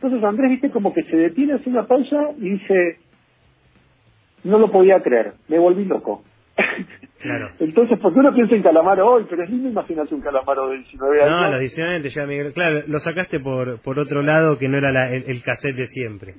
Entonces 0.00 0.22
Andrés, 0.24 0.50
viste, 0.50 0.70
como 0.70 0.92
que 0.94 1.02
se 1.04 1.16
detiene, 1.16 1.54
hace 1.54 1.68
una 1.70 1.86
pausa 1.86 2.30
y 2.38 2.50
dice, 2.50 2.98
no 4.44 4.58
lo 4.58 4.70
podía 4.70 5.00
creer, 5.02 5.34
me 5.48 5.58
volví 5.58 5.84
loco. 5.84 6.22
Claro. 7.20 7.50
Entonces, 7.60 7.98
porque 8.00 8.18
uno 8.18 8.34
piensa 8.34 8.54
en 8.54 8.62
Calamaro 8.62 9.06
hoy, 9.12 9.26
pero 9.28 9.44
es 9.44 9.50
lindo 9.50 9.68
imaginarse 9.68 10.14
un 10.14 10.22
Calamaro 10.22 10.68
de 10.70 10.78
19 10.78 11.22
años. 11.22 11.40
No, 11.42 11.50
los 11.50 11.60
19 11.60 12.00
te 12.00 12.08
lleva 12.08 12.26
Miguel. 12.26 12.52
Claro, 12.54 12.82
lo 12.86 12.98
sacaste 12.98 13.40
por 13.40 13.80
por 13.82 13.98
otro 13.98 14.22
lado 14.22 14.56
que 14.58 14.68
no 14.68 14.78
era 14.78 14.90
la- 14.90 15.12
el, 15.14 15.24
el 15.26 15.42
cassette 15.42 15.76
de 15.76 15.86
siempre. 15.86 16.34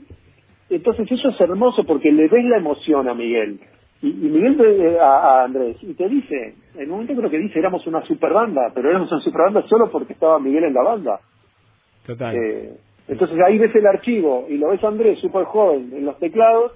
Entonces 0.71 1.11
eso 1.11 1.29
es 1.29 1.39
hermoso 1.41 1.83
porque 1.83 2.11
le 2.11 2.27
ves 2.27 2.45
la 2.45 2.57
emoción 2.57 3.07
a 3.09 3.13
Miguel. 3.13 3.59
Y, 4.01 4.07
y 4.07 4.29
Miguel 4.29 4.55
ve 4.55 4.99
a, 4.99 5.17
a 5.41 5.43
Andrés 5.43 5.77
y 5.81 5.93
te 5.93 6.09
dice, 6.09 6.55
en 6.75 6.85
un 6.85 6.89
momento 7.01 7.13
creo 7.15 7.29
que 7.29 7.37
dice, 7.37 7.59
éramos 7.59 7.85
una 7.85 8.01
super 8.05 8.33
banda, 8.33 8.71
pero 8.73 8.89
éramos 8.89 9.11
una 9.11 9.21
super 9.21 9.41
banda 9.43 9.61
solo 9.67 9.89
porque 9.91 10.13
estaba 10.13 10.39
Miguel 10.39 10.63
en 10.63 10.73
la 10.73 10.81
banda. 10.83 11.19
Total. 12.05 12.35
Eh, 12.35 12.71
entonces 13.07 13.37
ahí 13.45 13.57
ves 13.59 13.75
el 13.75 13.85
archivo 13.85 14.47
y 14.49 14.57
lo 14.57 14.69
ves 14.69 14.83
a 14.83 14.87
Andrés 14.87 15.19
súper 15.19 15.43
joven 15.45 15.91
en 15.95 16.05
los 16.05 16.17
teclados 16.17 16.71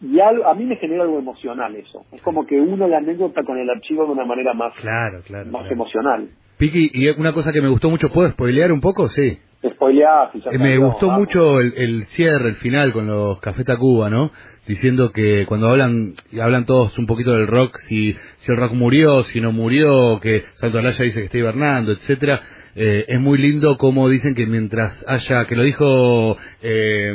y 0.00 0.18
algo- 0.20 0.46
a 0.46 0.54
mí 0.54 0.64
me 0.64 0.76
genera 0.76 1.02
algo 1.02 1.18
emocional 1.18 1.74
eso. 1.76 2.04
Es 2.12 2.22
como 2.22 2.46
que 2.46 2.58
uno 2.58 2.88
la 2.88 2.98
anécdota 2.98 3.42
con 3.42 3.58
el 3.58 3.68
archivo 3.68 4.06
de 4.06 4.12
una 4.12 4.24
manera 4.24 4.54
más, 4.54 4.72
Claro, 4.80 5.20
claro. 5.26 5.50
más 5.50 5.62
claro. 5.62 5.74
emocional. 5.74 6.28
Piqui, 6.58 6.90
y 6.94 7.08
una 7.10 7.32
cosa 7.32 7.52
que 7.52 7.60
me 7.60 7.68
gustó 7.68 7.90
mucho, 7.90 8.08
¿puedo 8.10 8.30
spoilear 8.30 8.72
un 8.72 8.80
poco? 8.80 9.08
Sí. 9.08 9.38
Spoileás 9.62 10.34
y 10.34 10.40
ya 10.40 10.50
Eh, 10.50 10.58
Me 10.58 10.70
salió, 10.70 10.86
gustó 10.86 11.06
vamos. 11.08 11.20
mucho 11.20 11.60
el, 11.60 11.74
el 11.76 12.04
cierre, 12.04 12.48
el 12.48 12.54
final 12.56 12.92
con 12.92 13.06
los 13.06 13.40
Café 13.40 13.62
Tacuba, 13.64 14.08
¿no? 14.08 14.30
Diciendo 14.66 15.10
que 15.12 15.44
cuando 15.46 15.68
hablan 15.68 16.14
y 16.32 16.40
hablan 16.40 16.64
todos 16.64 16.96
un 16.98 17.06
poquito 17.06 17.32
del 17.32 17.46
rock, 17.46 17.76
si, 17.78 18.14
si 18.38 18.52
el 18.52 18.56
rock 18.58 18.72
murió, 18.72 19.22
si 19.24 19.40
no 19.40 19.52
murió, 19.52 20.18
que 20.20 20.44
Santo 20.54 20.78
Alaya 20.78 21.04
dice 21.04 21.18
que 21.20 21.24
está 21.26 21.38
hibernando, 21.38 21.92
etcétera, 21.92 22.40
eh, 22.76 23.04
es 23.08 23.20
muy 23.20 23.36
lindo 23.36 23.76
como 23.76 24.08
dicen 24.08 24.34
que 24.34 24.46
mientras 24.46 25.04
haya, 25.08 25.44
que 25.44 25.56
lo 25.56 25.62
dijo 25.64 26.38
eh, 26.62 27.12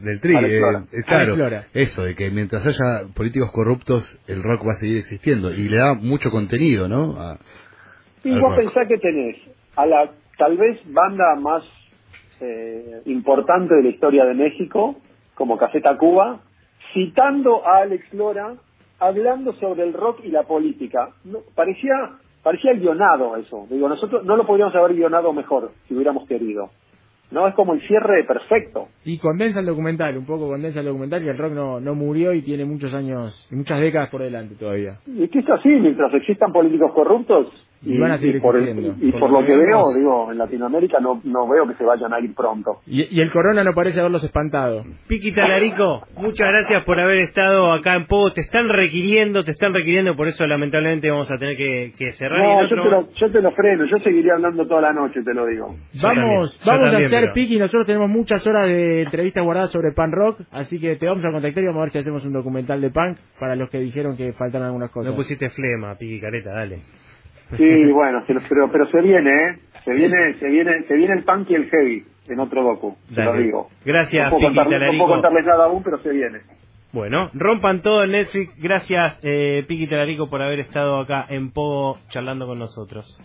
del 0.00 0.20
Tri, 0.20 0.36
eh, 0.36 0.62
claro, 1.06 1.36
eso, 1.74 2.04
de 2.04 2.14
que 2.14 2.30
mientras 2.30 2.64
haya 2.64 3.08
políticos 3.14 3.50
corruptos, 3.50 4.22
el 4.28 4.42
rock 4.42 4.66
va 4.66 4.72
a 4.72 4.76
seguir 4.76 4.98
existiendo 4.98 5.52
y 5.52 5.68
le 5.68 5.76
da 5.78 5.94
mucho 5.94 6.30
contenido, 6.30 6.88
¿no? 6.88 7.20
A- 7.20 7.38
Y 8.24 8.30
vos 8.30 8.40
rock. 8.40 8.56
pensás 8.56 8.86
que 8.88 8.98
tenés 8.98 9.36
a 9.76 9.84
la 9.86 10.10
tal 10.38 10.56
vez 10.56 10.80
banda 10.86 11.34
más 11.36 11.62
eh, 12.40 13.02
importante 13.04 13.74
de 13.74 13.82
la 13.82 13.88
historia 13.90 14.24
de 14.24 14.34
México, 14.34 14.96
como 15.34 15.58
Café 15.58 15.80
Tacuba, 15.80 16.40
citando 16.94 17.66
a 17.66 17.82
Alex 17.82 18.14
Lora, 18.14 18.54
hablando 18.98 19.52
sobre 19.54 19.82
el 19.82 19.92
rock 19.92 20.20
y 20.24 20.28
la 20.28 20.44
política. 20.44 21.10
No, 21.24 21.40
parecía 21.54 21.94
parecía 22.42 22.72
guionado 22.72 23.36
eso. 23.36 23.66
Digo, 23.68 23.88
nosotros 23.88 24.24
no 24.24 24.36
lo 24.36 24.46
podríamos 24.46 24.74
haber 24.74 24.94
guionado 24.96 25.32
mejor 25.32 25.72
si 25.86 25.94
hubiéramos 25.94 26.26
querido. 26.26 26.70
No, 27.30 27.46
es 27.46 27.54
como 27.54 27.74
el 27.74 27.86
cierre 27.86 28.24
perfecto. 28.24 28.88
Y 29.04 29.18
condensa 29.18 29.60
el 29.60 29.66
documental, 29.66 30.16
un 30.16 30.24
poco 30.24 30.48
condensa 30.48 30.80
el 30.80 30.86
documental, 30.86 31.22
que 31.22 31.28
el 31.28 31.36
rock 31.36 31.52
no, 31.52 31.78
no 31.78 31.94
murió 31.94 32.32
y 32.32 32.40
tiene 32.40 32.64
muchos 32.64 32.94
años, 32.94 33.46
muchas 33.50 33.80
décadas 33.80 34.08
por 34.08 34.22
delante 34.22 34.54
todavía. 34.54 34.98
Y 35.06 35.24
es 35.24 35.30
que 35.30 35.40
es 35.40 35.50
así, 35.50 35.68
mientras 35.68 36.14
existan 36.14 36.52
políticos 36.52 36.90
corruptos, 36.94 37.48
Y 37.80 37.96
van 37.96 38.10
a 38.10 38.18
seguir 38.18 38.40
por, 38.42 38.56
el- 38.56 38.62
existiendo. 38.68 38.96
y 39.06 39.12
Por 39.12 39.20
por 39.20 39.30
lo 39.32 39.40
lo 39.40 39.46
que 39.46 39.56
veo, 39.56 39.82
digo, 39.96 40.32
en 40.32 40.38
Latinoamérica 40.38 40.98
no, 41.00 41.20
no 41.24 41.48
veo 41.48 41.66
que 41.68 41.74
se 41.74 41.84
vayan 41.84 42.12
a 42.12 42.18
ir 42.20 42.34
pronto. 42.34 42.80
Y, 42.86 43.16
y 43.16 43.20
el 43.20 43.30
corona 43.30 43.62
no 43.62 43.72
parece 43.72 44.00
haberlos 44.00 44.24
espantado. 44.24 44.84
Piqui 45.08 45.32
Talarico, 45.32 46.02
muchas 46.16 46.48
gracias 46.48 46.82
por 46.84 46.98
haber 46.98 47.18
estado 47.18 47.72
acá 47.72 47.94
en 47.94 48.06
Pogo. 48.06 48.32
Te 48.32 48.40
están 48.40 48.68
requiriendo, 48.68 49.44
te 49.44 49.52
están 49.52 49.72
requiriendo, 49.72 50.16
por 50.16 50.26
eso 50.26 50.46
lamentablemente 50.46 51.08
vamos 51.10 51.30
a 51.30 51.38
tener 51.38 51.56
que, 51.56 51.92
que 51.96 52.12
cerrar. 52.12 52.40
y 52.40 52.42
No, 52.42 52.62
yo 52.62 52.68
te, 52.68 52.90
lo, 52.90 53.12
yo 53.14 53.30
te 53.32 53.40
lo 53.42 53.50
freno, 53.52 53.84
yo 53.86 53.98
seguiría 54.02 54.32
hablando 54.34 54.66
toda 54.66 54.80
la 54.80 54.92
noche, 54.92 55.20
te 55.22 55.32
lo 55.32 55.46
digo. 55.46 55.68
Yo 55.92 56.08
Vamos, 56.08 56.58
también, 56.58 56.82
vamos 56.82 56.94
a 56.94 56.96
hacer 57.06 57.20
pero- 57.22 57.32
Piki, 57.32 57.58
nosotros 57.58 57.86
tenemos 57.86 58.08
muchas 58.08 58.44
horas 58.46 58.66
de 58.66 59.02
entrevistas 59.02 59.44
guardadas 59.44 59.70
sobre 59.70 59.92
pan 59.92 60.10
rock, 60.10 60.40
así 60.50 60.80
que 60.80 60.96
te 60.96 61.06
vamos 61.06 61.24
a 61.24 61.30
contactar 61.30 61.62
y 61.62 61.66
vamos 61.66 61.80
a 61.80 61.84
ver 61.84 61.90
si 61.92 61.98
hacemos 61.98 62.24
un 62.24 62.32
documental 62.32 62.80
de 62.80 62.90
punk 62.90 63.18
para 63.38 63.54
los 63.54 63.70
que 63.70 63.78
dijeron 63.78 64.16
que 64.16 64.32
faltan 64.32 64.62
algunas 64.62 64.90
cosas. 64.90 65.12
No 65.12 65.16
pusiste 65.16 65.48
flema, 65.50 65.94
Piqui 65.96 66.20
Careta, 66.20 66.50
dale. 66.50 66.80
Sí, 67.56 67.92
bueno, 67.92 68.24
se 68.26 68.34
lo- 68.34 68.40
pero, 68.48 68.70
pero 68.70 68.86
se 68.90 69.00
viene, 69.00 69.30
¿eh? 69.30 69.58
Se 69.84 69.92
viene, 69.92 70.34
se 70.38 70.48
viene, 70.48 70.82
se 70.86 70.94
viene 70.94 71.14
el 71.14 71.24
punk 71.24 71.50
y 71.50 71.54
el 71.54 71.70
heavy 71.70 72.04
en 72.28 72.40
otro 72.40 72.62
docu, 72.62 72.96
te 73.14 73.24
lo 73.24 73.32
digo. 73.42 73.68
Gracias, 73.84 74.24
no 74.24 74.30
puedo, 74.38 74.48
Piqui 74.64 74.74
no 74.86 74.98
puedo 74.98 75.12
contarles 75.22 75.46
nada 75.46 75.64
aún, 75.64 75.82
pero 75.82 75.98
se 76.02 76.10
viene. 76.10 76.40
Bueno, 76.92 77.30
rompan 77.34 77.80
todo 77.82 78.04
en 78.04 78.10
Netflix. 78.12 78.54
Gracias, 78.60 79.20
eh, 79.24 79.64
Piqui 79.66 79.86
Talarico, 79.88 80.28
por 80.28 80.42
haber 80.42 80.60
estado 80.60 81.00
acá 81.00 81.26
en 81.30 81.50
Pogo 81.52 81.98
charlando 82.08 82.46
con 82.46 82.58
nosotros. 82.58 83.18